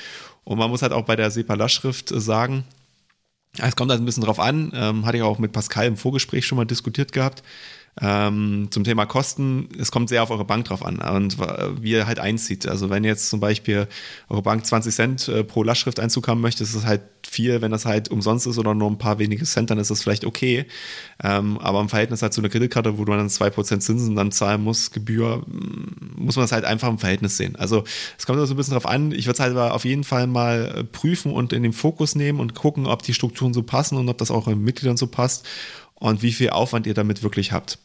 Und 0.45 0.59
man 0.59 0.71
muss 0.71 0.83
halt 0.83 0.93
auch 0.93 1.05
bei 1.05 1.17
der 1.17 1.31
SEPA-Lastschrift 1.33 2.09
sagen, 2.09 2.65
es 3.61 3.75
kommt 3.75 3.91
halt 3.91 4.01
ein 4.01 4.05
bisschen 4.05 4.23
drauf 4.23 4.39
an, 4.39 4.71
ähm, 4.75 5.05
hatte 5.05 5.17
ich 5.17 5.23
auch 5.25 5.39
mit 5.41 5.53
Pascal 5.53 5.87
im 5.87 5.97
Vorgespräch 5.97 6.47
schon 6.47 6.57
mal 6.57 6.65
diskutiert 6.65 7.13
gehabt. 7.13 7.43
Ähm, 8.01 8.69
zum 8.71 8.85
Thema 8.85 9.07
Kosten, 9.07 9.69
es 9.79 9.91
kommt 9.91 10.09
sehr 10.09 10.23
auf 10.23 10.31
eure 10.31 10.45
Bank 10.45 10.67
drauf 10.67 10.85
an 10.85 10.99
und 10.99 11.39
wie 11.83 11.91
ihr 11.91 12.07
halt 12.07 12.21
einzieht. 12.21 12.69
Also 12.69 12.91
wenn 12.91 13.03
jetzt 13.03 13.29
zum 13.29 13.41
Beispiel 13.41 13.89
eure 14.29 14.43
Bank 14.43 14.65
20 14.65 14.95
Cent 14.95 15.29
äh, 15.29 15.43
pro 15.43 15.63
Lastschrifteinzug 15.65 16.29
haben 16.29 16.41
möchte, 16.41 16.63
ist 16.63 16.75
es 16.75 16.87
halt 16.87 17.03
viel, 17.27 17.61
wenn 17.61 17.71
das 17.71 17.85
halt 17.85 18.11
umsonst 18.11 18.47
ist 18.47 18.59
oder 18.59 18.75
nur 18.75 18.89
ein 18.89 18.99
paar 18.99 19.19
wenige 19.19 19.45
Cent, 19.45 19.71
dann 19.71 19.79
ist 19.79 19.91
das 19.91 20.03
vielleicht 20.03 20.25
okay. 20.25 20.67
Ähm, 21.23 21.59
aber 21.59 21.81
im 21.81 21.89
Verhältnis 21.89 22.23
halt 22.23 22.33
zu 22.33 22.41
einer 22.41 22.49
Kreditkarte, 22.49 22.99
wo 22.99 23.05
du 23.05 23.13
dann 23.13 23.29
2% 23.29 23.81
Zinsen 23.81 24.15
dann 24.17 24.33
zahlen 24.33 24.63
musst, 24.63 24.93
Gebühr, 24.93 25.43
muss 26.17 26.37
man 26.37 26.45
das 26.45 26.53
halt 26.53 26.65
einfach 26.65 26.89
im 26.89 26.99
Verhältnis 26.99 27.37
sehen. 27.37 27.57
Also 27.57 27.85
es 28.17 28.27
kommt 28.27 28.39
so 28.39 28.55
ein 28.55 28.57
bisschen 28.57 28.75
drauf 28.75 28.87
an. 28.87 29.13
Ich 29.13 29.27
würde 29.27 29.35
es 29.35 29.41
halt 29.41 29.53
aber 29.53 29.75
auf 29.75 29.85
jeden 29.85 30.05
Fall 30.05 30.27
mal 30.27 30.73
äh, 30.77 30.85
prüfen 30.85 31.33
und 31.33 31.53
in 31.53 31.63
den 31.63 31.73
Fokus 31.73 32.15
nehmen 32.15 32.39
und 32.39 32.55
gucken, 32.55 32.87
ob 32.87 33.03
die 33.03 33.15
Strukturen 33.15 33.53
so 33.53 33.63
passen 33.63 33.97
und 33.97 34.09
ob 34.09 34.19
das 34.19 34.31
auch 34.31 34.47
in 34.47 34.63
Mitgliedern 34.63 34.97
so 34.97 35.09
passt 35.09 35.45
und 35.95 36.23
wie 36.23 36.33
viel 36.33 36.51
Aufwand 36.51 36.87
ihr 36.87 36.95
damit 36.95 37.23
wirklich 37.23 37.53
habt. 37.53 37.79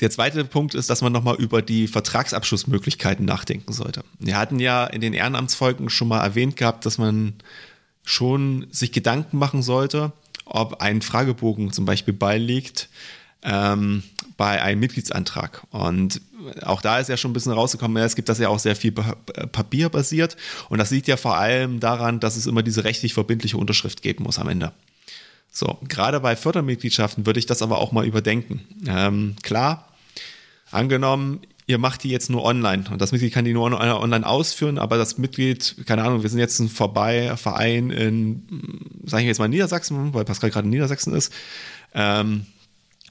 Der 0.00 0.10
zweite 0.10 0.44
Punkt 0.44 0.74
ist, 0.74 0.88
dass 0.88 1.02
man 1.02 1.12
nochmal 1.12 1.36
über 1.36 1.60
die 1.60 1.86
Vertragsabschlussmöglichkeiten 1.86 3.24
nachdenken 3.24 3.72
sollte. 3.72 4.02
Wir 4.18 4.38
hatten 4.38 4.58
ja 4.58 4.86
in 4.86 5.00
den 5.00 5.12
Ehrenamtsfolgen 5.12 5.90
schon 5.90 6.08
mal 6.08 6.22
erwähnt 6.22 6.56
gehabt, 6.56 6.86
dass 6.86 6.96
man 6.96 7.34
schon 8.02 8.66
sich 8.70 8.92
Gedanken 8.92 9.36
machen 9.36 9.62
sollte, 9.62 10.12
ob 10.46 10.80
ein 10.80 11.02
Fragebogen 11.02 11.72
zum 11.72 11.84
Beispiel 11.84 12.14
beiliegt 12.14 12.88
ähm, 13.42 14.02
bei 14.38 14.62
einem 14.62 14.80
Mitgliedsantrag. 14.80 15.62
Und 15.70 16.22
auch 16.62 16.80
da 16.80 16.98
ist 16.98 17.08
ja 17.08 17.18
schon 17.18 17.30
ein 17.30 17.34
bisschen 17.34 17.52
rausgekommen, 17.52 18.02
es 18.02 18.16
gibt 18.16 18.30
das 18.30 18.38
ja 18.38 18.48
auch 18.48 18.58
sehr 18.58 18.76
viel 18.76 18.92
papierbasiert. 18.92 20.36
Und 20.70 20.78
das 20.78 20.90
liegt 20.90 21.08
ja 21.08 21.18
vor 21.18 21.36
allem 21.36 21.78
daran, 21.78 22.20
dass 22.20 22.36
es 22.36 22.46
immer 22.46 22.62
diese 22.62 22.84
rechtlich 22.84 23.12
verbindliche 23.12 23.58
Unterschrift 23.58 24.00
geben 24.00 24.24
muss 24.24 24.38
am 24.38 24.48
Ende. 24.48 24.72
So, 25.52 25.78
gerade 25.88 26.20
bei 26.20 26.36
Fördermitgliedschaften 26.36 27.26
würde 27.26 27.38
ich 27.38 27.46
das 27.46 27.60
aber 27.60 27.78
auch 27.78 27.92
mal 27.92 28.06
überdenken. 28.06 28.64
Ähm, 28.86 29.36
klar, 29.42 29.89
angenommen, 30.70 31.40
ihr 31.66 31.78
macht 31.78 32.02
die 32.02 32.10
jetzt 32.10 32.30
nur 32.30 32.44
online 32.44 32.84
und 32.90 33.00
das 33.00 33.12
Mitglied 33.12 33.32
kann 33.32 33.44
die 33.44 33.52
nur 33.52 33.64
online 33.64 34.26
ausführen, 34.26 34.78
aber 34.78 34.98
das 34.98 35.18
Mitglied, 35.18 35.76
keine 35.86 36.02
Ahnung, 36.02 36.22
wir 36.22 36.30
sind 36.30 36.40
jetzt 36.40 36.58
ein 36.58 36.68
Vorbei-Verein 36.68 37.90
in, 37.90 38.42
sage 39.04 39.22
ich 39.22 39.28
jetzt 39.28 39.38
mal 39.38 39.48
Niedersachsen, 39.48 40.12
weil 40.12 40.24
Pascal 40.24 40.50
gerade 40.50 40.64
in 40.64 40.70
Niedersachsen 40.70 41.14
ist, 41.14 41.32
ähm, 41.94 42.46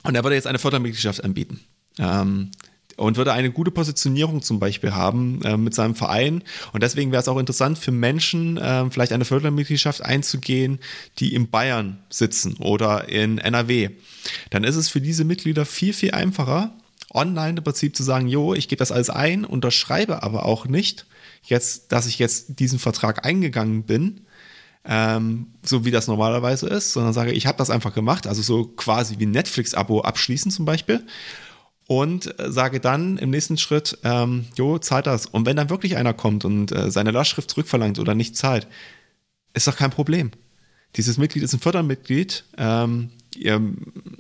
und 0.04 0.16
er 0.16 0.24
würde 0.24 0.36
jetzt 0.36 0.48
eine 0.48 0.60
Fördermitgliedschaft 0.60 1.24
anbieten. 1.24 1.60
Ähm, 1.98 2.52
und 3.00 3.16
würde 3.16 3.32
eine 3.32 3.50
gute 3.52 3.72
Positionierung 3.72 4.42
zum 4.42 4.60
Beispiel 4.60 4.94
haben 4.94 5.42
äh, 5.44 5.56
mit 5.56 5.74
seinem 5.74 5.96
Verein. 5.96 6.44
Und 6.74 6.84
deswegen 6.84 7.12
wäre 7.12 7.22
es 7.22 7.30
auch 7.30 7.38
interessant 7.38 7.78
für 7.78 7.92
Menschen, 7.92 8.58
äh, 8.58 8.90
vielleicht 8.90 9.14
eine 9.14 9.24
Fördermitgliedschaft 9.24 10.04
einzugehen, 10.04 10.80
die 11.20 11.34
in 11.34 11.50
Bayern 11.50 12.00
sitzen 12.10 12.58
oder 12.58 13.08
in 13.08 13.38
NRW. 13.38 13.92
Dann 14.50 14.66
ist 14.66 14.76
es 14.76 14.90
für 14.90 15.00
diese 15.00 15.24
Mitglieder 15.24 15.66
viel, 15.66 15.94
viel 15.94 16.12
einfacher, 16.12 16.74
online 17.14 17.58
im 17.58 17.64
Prinzip 17.64 17.96
zu 17.96 18.04
sagen, 18.04 18.28
jo, 18.28 18.54
ich 18.54 18.68
gebe 18.68 18.80
das 18.80 18.92
alles 18.92 19.10
ein, 19.10 19.46
unterschreibe 19.46 20.24
aber 20.24 20.46
auch 20.46 20.66
nicht, 20.66 21.06
jetzt, 21.44 21.92
dass 21.92 22.08
ich 22.08 22.20
jetzt 22.20 22.60
diesen 22.60 22.80
Vertrag 22.80 23.26
eingegangen 23.26 23.84
bin, 23.84 24.22
ähm, 24.86 25.48
so 25.64 25.86
wie 25.86 25.92
das 25.92 26.08
normalerweise 26.08 26.68
ist, 26.68 26.94
sondern 26.94 27.14
sage, 27.14 27.32
ich 27.32 27.48
habe 27.48 27.58
das 27.58 27.70
einfach 27.70 27.94
gemacht, 27.94 28.28
also 28.28 28.42
so 28.42 28.66
quasi 28.66 29.20
wie 29.20 29.26
Netflix-Abo 29.26 30.02
abschließen 30.02 30.52
zum 30.52 30.66
Beispiel 30.66 31.06
und 31.90 32.40
äh, 32.40 32.52
sage 32.52 32.80
dann 32.80 33.18
im 33.18 33.32
nächsten 33.32 33.58
Schritt, 33.58 33.98
ähm, 34.04 34.46
jo, 34.56 34.78
zahlt 34.78 35.08
das. 35.08 35.26
Und 35.26 35.48
wenn 35.48 35.58
dann 35.58 35.72
wirklich 35.72 35.98
einer 35.98 36.14
kommt 36.14 36.46
und 36.46 36.72
äh, 36.72 36.92
seine 36.92 37.12
Lastschrift 37.12 37.50
zurückverlangt 37.50 37.98
oder 37.98 38.14
nicht 38.14 38.38
zahlt, 38.38 38.68
ist 39.54 39.68
doch 39.68 39.76
kein 39.76 39.90
Problem. 39.90 40.32
Dieses 40.96 41.18
Mitglied 41.18 41.44
ist 41.44 41.54
ein 41.54 41.60
Fördermitglied, 41.60 42.44
ähm, 42.58 43.10
ihr, 43.36 43.62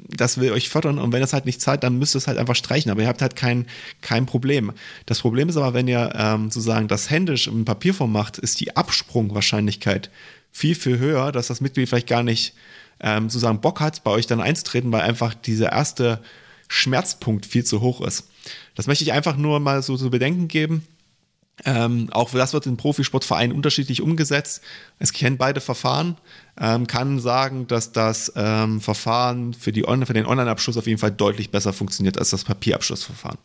das 0.07 0.39
will 0.39 0.51
euch 0.51 0.69
fördern 0.69 0.99
und 0.99 1.11
wenn 1.11 1.23
es 1.23 1.33
halt 1.33 1.45
nicht 1.45 1.61
zahlt, 1.61 1.83
dann 1.83 1.97
müsst 1.97 2.15
ihr 2.15 2.19
es 2.19 2.27
halt 2.27 2.37
einfach 2.37 2.55
streichen, 2.55 2.91
aber 2.91 3.01
ihr 3.01 3.07
habt 3.07 3.21
halt 3.21 3.35
kein, 3.35 3.65
kein 4.01 4.25
Problem. 4.25 4.71
Das 5.05 5.19
Problem 5.19 5.49
ist 5.49 5.57
aber, 5.57 5.73
wenn 5.73 5.87
ihr 5.87 6.13
ähm, 6.15 6.51
sozusagen 6.51 6.87
das 6.87 7.09
händisch 7.09 7.47
im 7.47 7.65
Papierform 7.65 8.11
macht, 8.11 8.37
ist 8.37 8.59
die 8.59 8.75
Absprungwahrscheinlichkeit 8.75 10.09
viel, 10.51 10.75
viel 10.75 10.99
höher, 10.99 11.31
dass 11.31 11.47
das 11.47 11.61
Mitglied 11.61 11.89
vielleicht 11.89 12.07
gar 12.07 12.23
nicht 12.23 12.53
ähm, 12.99 13.29
sozusagen 13.29 13.61
Bock 13.61 13.79
hat, 13.79 14.03
bei 14.03 14.11
euch 14.11 14.27
dann 14.27 14.41
einzutreten, 14.41 14.91
weil 14.91 15.01
einfach 15.01 15.33
dieser 15.33 15.71
erste 15.71 16.21
Schmerzpunkt 16.67 17.45
viel 17.45 17.63
zu 17.63 17.81
hoch 17.81 18.01
ist. 18.01 18.29
Das 18.75 18.87
möchte 18.87 19.03
ich 19.03 19.11
einfach 19.11 19.37
nur 19.37 19.59
mal 19.59 19.81
so 19.81 19.97
zu 19.97 20.09
bedenken 20.09 20.47
geben. 20.47 20.85
Ähm, 21.65 22.07
auch 22.11 22.31
das 22.31 22.53
wird 22.53 22.65
in 22.65 22.77
Profisportvereinen 22.77 23.55
unterschiedlich 23.55 24.01
umgesetzt. 24.01 24.61
Es 24.97 25.13
kennen 25.13 25.37
beide 25.37 25.61
Verfahren, 25.61 26.17
ähm, 26.59 26.87
kann 26.87 27.19
sagen, 27.19 27.67
dass 27.67 27.91
das 27.91 28.31
ähm, 28.35 28.81
Verfahren 28.81 29.53
für, 29.53 29.71
die 29.71 29.87
On 29.87 30.05
für 30.05 30.13
den 30.13 30.25
Online-Abschluss 30.25 30.77
auf 30.77 30.87
jeden 30.87 30.99
Fall 30.99 31.11
deutlich 31.11 31.51
besser 31.51 31.73
funktioniert 31.73 32.17
als 32.17 32.29
das 32.29 32.43
Papierabschlussverfahren. 32.43 33.37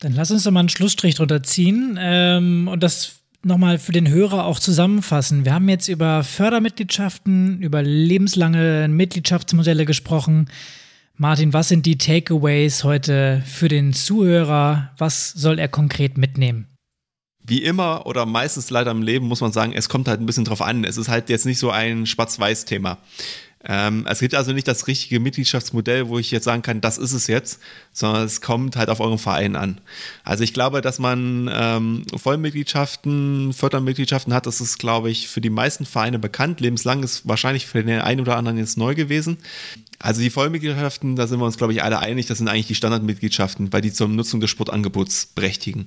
Dann 0.00 0.12
lass 0.12 0.30
uns 0.30 0.42
doch 0.42 0.50
mal 0.50 0.60
einen 0.60 0.68
Schlussstrich 0.68 1.14
drunter 1.14 1.42
ziehen 1.42 1.98
ähm, 2.00 2.68
und 2.68 2.82
das 2.82 3.20
nochmal 3.44 3.78
für 3.78 3.92
den 3.92 4.08
Hörer 4.08 4.44
auch 4.44 4.58
zusammenfassen. 4.58 5.44
Wir 5.44 5.54
haben 5.54 5.68
jetzt 5.68 5.88
über 5.88 6.24
Fördermitgliedschaften, 6.24 7.60
über 7.60 7.82
lebenslange 7.82 8.88
Mitgliedschaftsmodelle 8.88 9.84
gesprochen. 9.84 10.48
Martin, 11.16 11.52
was 11.52 11.68
sind 11.68 11.86
die 11.86 11.98
Takeaways 11.98 12.82
heute 12.82 13.42
für 13.46 13.68
den 13.68 13.92
Zuhörer? 13.92 14.90
Was 14.98 15.30
soll 15.30 15.58
er 15.58 15.68
konkret 15.68 16.18
mitnehmen? 16.18 16.73
Wie 17.44 17.62
immer 17.62 18.06
oder 18.06 18.26
meistens 18.26 18.70
leider 18.70 18.90
im 18.90 19.02
Leben 19.02 19.26
muss 19.26 19.40
man 19.40 19.52
sagen, 19.52 19.72
es 19.74 19.88
kommt 19.88 20.08
halt 20.08 20.20
ein 20.20 20.26
bisschen 20.26 20.44
drauf 20.44 20.62
an. 20.62 20.84
Es 20.84 20.96
ist 20.96 21.08
halt 21.08 21.28
jetzt 21.28 21.46
nicht 21.46 21.58
so 21.58 21.70
ein 21.70 22.06
Schwarz-Weiß-Thema. 22.06 22.98
Ähm, 23.66 24.06
es 24.08 24.18
gibt 24.18 24.34
also 24.34 24.52
nicht 24.52 24.68
das 24.68 24.86
richtige 24.86 25.20
Mitgliedschaftsmodell, 25.20 26.08
wo 26.08 26.18
ich 26.18 26.30
jetzt 26.30 26.44
sagen 26.44 26.60
kann, 26.60 26.82
das 26.82 26.98
ist 26.98 27.12
es 27.12 27.28
jetzt, 27.28 27.60
sondern 27.92 28.24
es 28.24 28.42
kommt 28.42 28.76
halt 28.76 28.90
auf 28.90 29.00
euren 29.00 29.18
Verein 29.18 29.56
an. 29.56 29.80
Also 30.22 30.44
ich 30.44 30.52
glaube, 30.52 30.82
dass 30.82 30.98
man 30.98 31.50
ähm, 31.52 32.02
Vollmitgliedschaften, 32.14 33.54
Fördermitgliedschaften 33.54 34.34
hat, 34.34 34.46
das 34.46 34.60
ist, 34.60 34.78
glaube 34.78 35.10
ich, 35.10 35.28
für 35.28 35.40
die 35.40 35.50
meisten 35.50 35.86
Vereine 35.86 36.18
bekannt. 36.18 36.60
Lebenslang 36.60 37.02
ist 37.02 37.26
wahrscheinlich 37.26 37.66
für 37.66 37.82
den 37.82 38.00
einen 38.00 38.20
oder 38.20 38.36
anderen 38.36 38.58
jetzt 38.58 38.76
neu 38.76 38.94
gewesen. 38.94 39.38
Also 39.98 40.20
die 40.20 40.30
Vollmitgliedschaften, 40.30 41.16
da 41.16 41.26
sind 41.26 41.38
wir 41.38 41.46
uns, 41.46 41.56
glaube 41.56 41.72
ich, 41.72 41.82
alle 41.82 42.00
einig, 42.00 42.26
das 42.26 42.38
sind 42.38 42.48
eigentlich 42.48 42.66
die 42.66 42.74
Standardmitgliedschaften, 42.74 43.72
weil 43.72 43.80
die 43.80 43.92
zur 43.92 44.08
Nutzung 44.08 44.40
des 44.40 44.50
Sportangebots 44.50 45.26
berechtigen. 45.34 45.86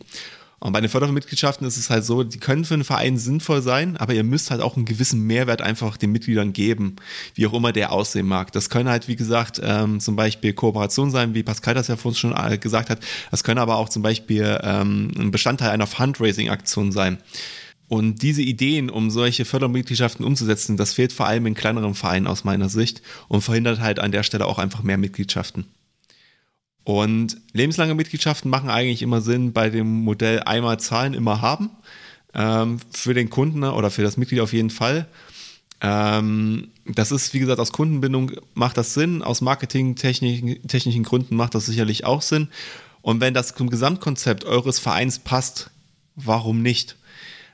Und 0.60 0.74
bei 0.74 0.82
den 0.82 0.90
Fördermitgliedschaften 0.90 1.68
ist 1.68 1.78
es 1.78 1.92
halt 1.92 2.04
so, 2.04 2.24
die 2.24 2.40
können 2.40 2.66
für 2.66 2.74
einen 2.74 2.84
Verein 2.84 3.18
sinnvoll 3.18 3.62
sein, 3.62 3.96
aber 3.98 4.16
ihr 4.16 4.24
müsst 4.24 4.50
halt 4.50 4.62
auch 4.62 4.76
einen 4.76 4.86
gewissen 4.86 5.22
Mehrwert 5.22 5.62
einfach 5.62 5.98
den 5.98 6.12
Mitgliedern 6.12 6.52
geben, 6.52 6.96
wie 7.36 7.46
auch 7.46 7.54
immer 7.54 7.72
der 7.72 7.92
aussehen 7.92 8.28
mag. 8.28 8.52
Das 8.54 8.72
können 8.72 8.90
halt, 8.90 9.08
wie 9.08 9.16
gesagt, 9.16 9.62
ähm, 9.64 10.00
zum 10.00 10.16
Beispiel 10.16 10.54
Kooperationen 10.54 11.12
sein, 11.12 11.36
wie 11.36 11.44
Pascal 11.44 11.76
das 11.76 11.90
ja 11.90 11.96
vorhin 11.96 12.18
schon 12.18 12.36
äh, 12.36 12.58
gesagt 12.58 12.90
hat. 12.90 13.00
Das 13.30 13.44
können 13.44 13.60
aber 13.60 13.76
auch 13.76 13.90
zum 13.90 14.02
Beispiel 14.02 14.60
ähm, 14.64 15.12
ein 15.16 15.30
Bestandteil 15.30 15.70
einer 15.70 15.86
Fundraising-Aktion 15.86 16.92
sein. 16.92 17.20
Und 17.88 18.22
diese 18.24 18.42
Ideen, 18.42 18.90
um 18.90 19.12
solche 19.12 19.46
Fördermitgliedschaften 19.46 20.26
umzusetzen, 20.26 20.76
das 20.76 20.94
fehlt 20.94 21.14
vor 21.14 21.28
allem 21.28 21.46
in 21.46 21.54
kleineren 21.54 21.94
Vereinen 21.94 22.28
aus 22.28 22.44
meiner 22.44 22.68
Sicht 22.68 23.02
und 23.28 23.42
verhindert 23.42 23.80
halt 23.80 24.00
an 24.00 24.12
der 24.12 24.24
Stelle 24.24 24.46
auch 24.46 24.58
einfach 24.58 24.84
mehr 24.84 24.98
Mitgliedschaften. 24.98 25.68
Und 26.88 27.36
lebenslange 27.52 27.96
Mitgliedschaften 27.96 28.50
machen 28.50 28.70
eigentlich 28.70 29.02
immer 29.02 29.20
Sinn 29.20 29.52
bei 29.52 29.70
dem 29.70 30.06
Modell 30.06 30.44
einmal 30.44 30.80
zahlen, 30.80 31.14
immer 31.14 31.42
haben. 31.42 31.70
Ähm, 32.34 32.80
für 32.92 33.14
den 33.14 33.30
Kunden 33.30 33.66
oder 33.66 33.92
für 33.92 34.04
das 34.04 34.16
Mitglied 34.16 34.40
auf 34.40 34.54
jeden 34.54 34.70
Fall. 34.70 35.06
Ähm, 35.82 36.70
das 36.86 37.12
ist, 37.12 37.34
wie 37.34 37.40
gesagt, 37.40 37.60
aus 37.60 37.74
Kundenbindung 37.74 38.32
macht 38.54 38.78
das 38.78 38.94
Sinn, 38.94 39.22
aus 39.22 39.42
marketingtechnischen 39.42 41.04
Gründen 41.04 41.36
macht 41.36 41.56
das 41.56 41.66
sicherlich 41.66 42.06
auch 42.06 42.22
Sinn. 42.22 42.48
Und 43.02 43.20
wenn 43.20 43.34
das 43.34 43.54
zum 43.54 43.70
Gesamtkonzept 43.70 44.46
eures 44.46 44.80
Vereins 44.80 45.20
passt, 45.20 45.72
warum 46.16 46.62
nicht? 46.62 46.96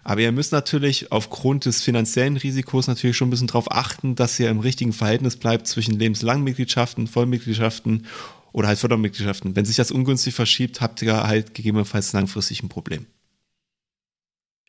Aber 0.04 0.22
ihr 0.22 0.32
müsst 0.32 0.52
natürlich 0.52 1.12
aufgrund 1.12 1.66
des 1.66 1.82
finanziellen 1.82 2.38
Risikos 2.38 2.86
natürlich 2.86 3.18
schon 3.18 3.30
ein 3.30 3.32
bisschen 3.32 3.48
darauf 3.48 3.72
achten, 3.72 4.14
dass 4.14 4.40
ihr 4.40 4.52
im 4.52 4.60
richtigen 4.60 4.94
Verhältnis 4.94 5.38
bleibt 5.38 5.66
zwischen 5.66 5.98
lebenslangen 5.98 6.44
Mitgliedschaften, 6.44 7.08
Vollmitgliedschaften 7.08 8.06
oder 8.54 8.70
halt 8.70 8.80
Fördermitgliedschaften. 8.80 9.56
Wenn 9.56 9.66
sich 9.66 9.76
das 9.76 9.92
ungünstig 9.92 10.34
verschiebt, 10.34 10.80
habt 10.80 11.02
ihr 11.02 11.24
halt 11.24 11.54
gegebenenfalls 11.54 12.14
langfristig 12.14 12.64
ein 12.64 12.70
Problem. 12.70 13.08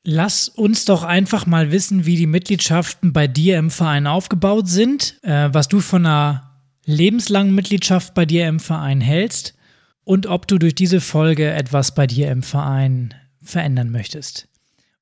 Lass 0.03 0.49
uns 0.49 0.85
doch 0.85 1.03
einfach 1.03 1.47
mal 1.47 1.71
wissen, 1.71 2.05
wie 2.05 2.17
die 2.17 2.27
Mitgliedschaften 2.27 3.13
bei 3.13 3.27
dir 3.27 3.59
im 3.59 3.71
Verein 3.71 4.07
aufgebaut 4.07 4.69
sind, 4.69 5.19
äh, 5.23 5.49
was 5.53 5.69
du 5.69 5.81
von 5.81 6.05
einer 6.05 6.51
lebenslangen 6.85 7.55
Mitgliedschaft 7.55 8.13
bei 8.13 8.27
dir 8.27 8.47
im 8.49 8.61
Verein 8.61 9.01
hältst 9.01 9.55
und 10.03 10.27
ob 10.27 10.47
du 10.47 10.59
durch 10.59 10.75
diese 10.75 11.01
Folge 11.01 11.51
etwas 11.51 11.95
bei 11.95 12.07
dir 12.07 12.31
im 12.31 12.43
Verein 12.43 13.15
verändern 13.43 13.91
möchtest. 13.91 14.49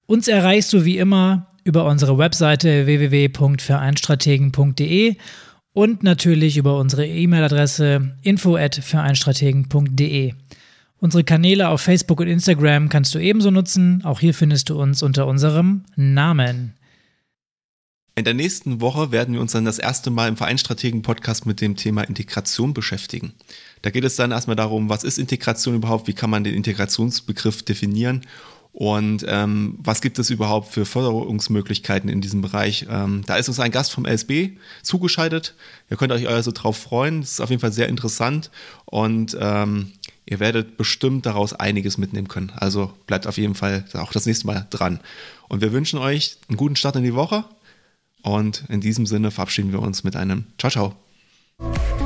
Uns 0.07 0.29
erreichst 0.29 0.73
du 0.73 0.85
wie 0.85 0.99
immer 0.99 1.49
über 1.65 1.85
unsere 1.87 2.19
Webseite 2.19 2.87
www.vereinstrategen.de 2.87 5.17
und 5.73 6.03
natürlich 6.03 6.57
über 6.57 6.79
unsere 6.79 7.07
E-Mail-Adresse 7.07 8.17
info@vereinstrategen.de. 8.23 10.33
Unsere 10.99 11.25
Kanäle 11.25 11.69
auf 11.69 11.81
Facebook 11.81 12.21
und 12.21 12.29
Instagram 12.29 12.89
kannst 12.89 13.13
du 13.15 13.19
ebenso 13.19 13.51
nutzen. 13.51 14.05
Auch 14.05 14.21
hier 14.21 14.35
findest 14.35 14.71
du 14.71 14.81
uns 14.81 15.03
unter 15.03 15.27
unserem 15.27 15.83
Namen. 15.97 16.75
In 18.15 18.25
der 18.25 18.35
nächsten 18.35 18.83
Woche 18.83 19.11
werden 19.11 19.33
wir 19.33 19.41
uns 19.41 19.53
dann 19.53 19.65
das 19.65 19.79
erste 19.79 20.11
Mal 20.11 20.29
im 20.29 20.37
Vereinstrategen-Podcast 20.37 21.47
mit 21.47 21.63
dem 21.63 21.77
Thema 21.77 22.03
Integration 22.03 22.75
beschäftigen. 22.75 23.33
Da 23.81 23.89
geht 23.89 24.05
es 24.05 24.17
dann 24.17 24.33
erstmal 24.33 24.55
darum, 24.55 24.91
was 24.91 25.03
ist 25.03 25.19
Integration 25.19 25.75
überhaupt, 25.75 26.09
wie 26.09 26.13
kann 26.13 26.29
man 26.29 26.45
den 26.45 26.55
Integrationsbegriff 26.55 27.63
definieren 27.63 28.27
und 28.73 29.25
ähm, 29.29 29.79
was 29.79 30.01
gibt 30.01 30.19
es 30.19 30.31
überhaupt 30.31 30.73
für 30.73 30.87
Förderungsmöglichkeiten 30.87 32.09
in 32.09 32.21
diesem 32.21 32.41
Bereich. 32.41 32.87
Ähm, 32.91 33.23
da 33.27 33.37
ist 33.37 33.49
uns 33.49 33.61
ein 33.61 33.71
Gast 33.71 33.93
vom 33.93 34.07
LSB 34.07 34.53
zugeschaltet. 34.83 35.55
Ihr 35.91 35.97
könnt 35.97 36.13
euch 36.13 36.27
also 36.29 36.53
drauf 36.53 36.79
freuen. 36.79 37.21
Das 37.21 37.33
ist 37.33 37.41
auf 37.41 37.51
jeden 37.51 37.61
Fall 37.61 37.73
sehr 37.73 37.89
interessant 37.89 38.51
und 38.87 39.37
ähm, 39.39 39.93
Ihr 40.25 40.41
werdet 40.41 40.77
bestimmt 40.77 41.27
daraus 41.27 41.53
einiges 41.53 41.99
mitnehmen 41.99 42.29
können. 42.29 42.53
Also 42.55 42.93
bleibt 43.07 43.27
auf 43.27 43.39
jeden 43.39 43.55
Fall 43.55 43.85
auch 43.95 44.13
das 44.13 44.27
nächste 44.27 44.47
Mal 44.47 44.67
dran. 44.71 45.01
Und 45.49 45.61
wir 45.61 45.73
wünschen 45.73 45.99
euch 45.99 46.37
einen 46.49 46.57
guten 46.57 46.77
Start 46.77 46.97
in 46.97 47.03
die 47.03 47.15
Woche. 47.15 47.45
Und 48.23 48.65
in 48.69 48.81
diesem 48.81 49.05
Sinne 49.05 49.33
verabschieden 49.33 49.73
wir 49.73 49.81
uns 49.81 50.05
mit 50.05 50.15
einem 50.15 50.45
Ciao, 50.59 50.71
ciao. 50.71 52.02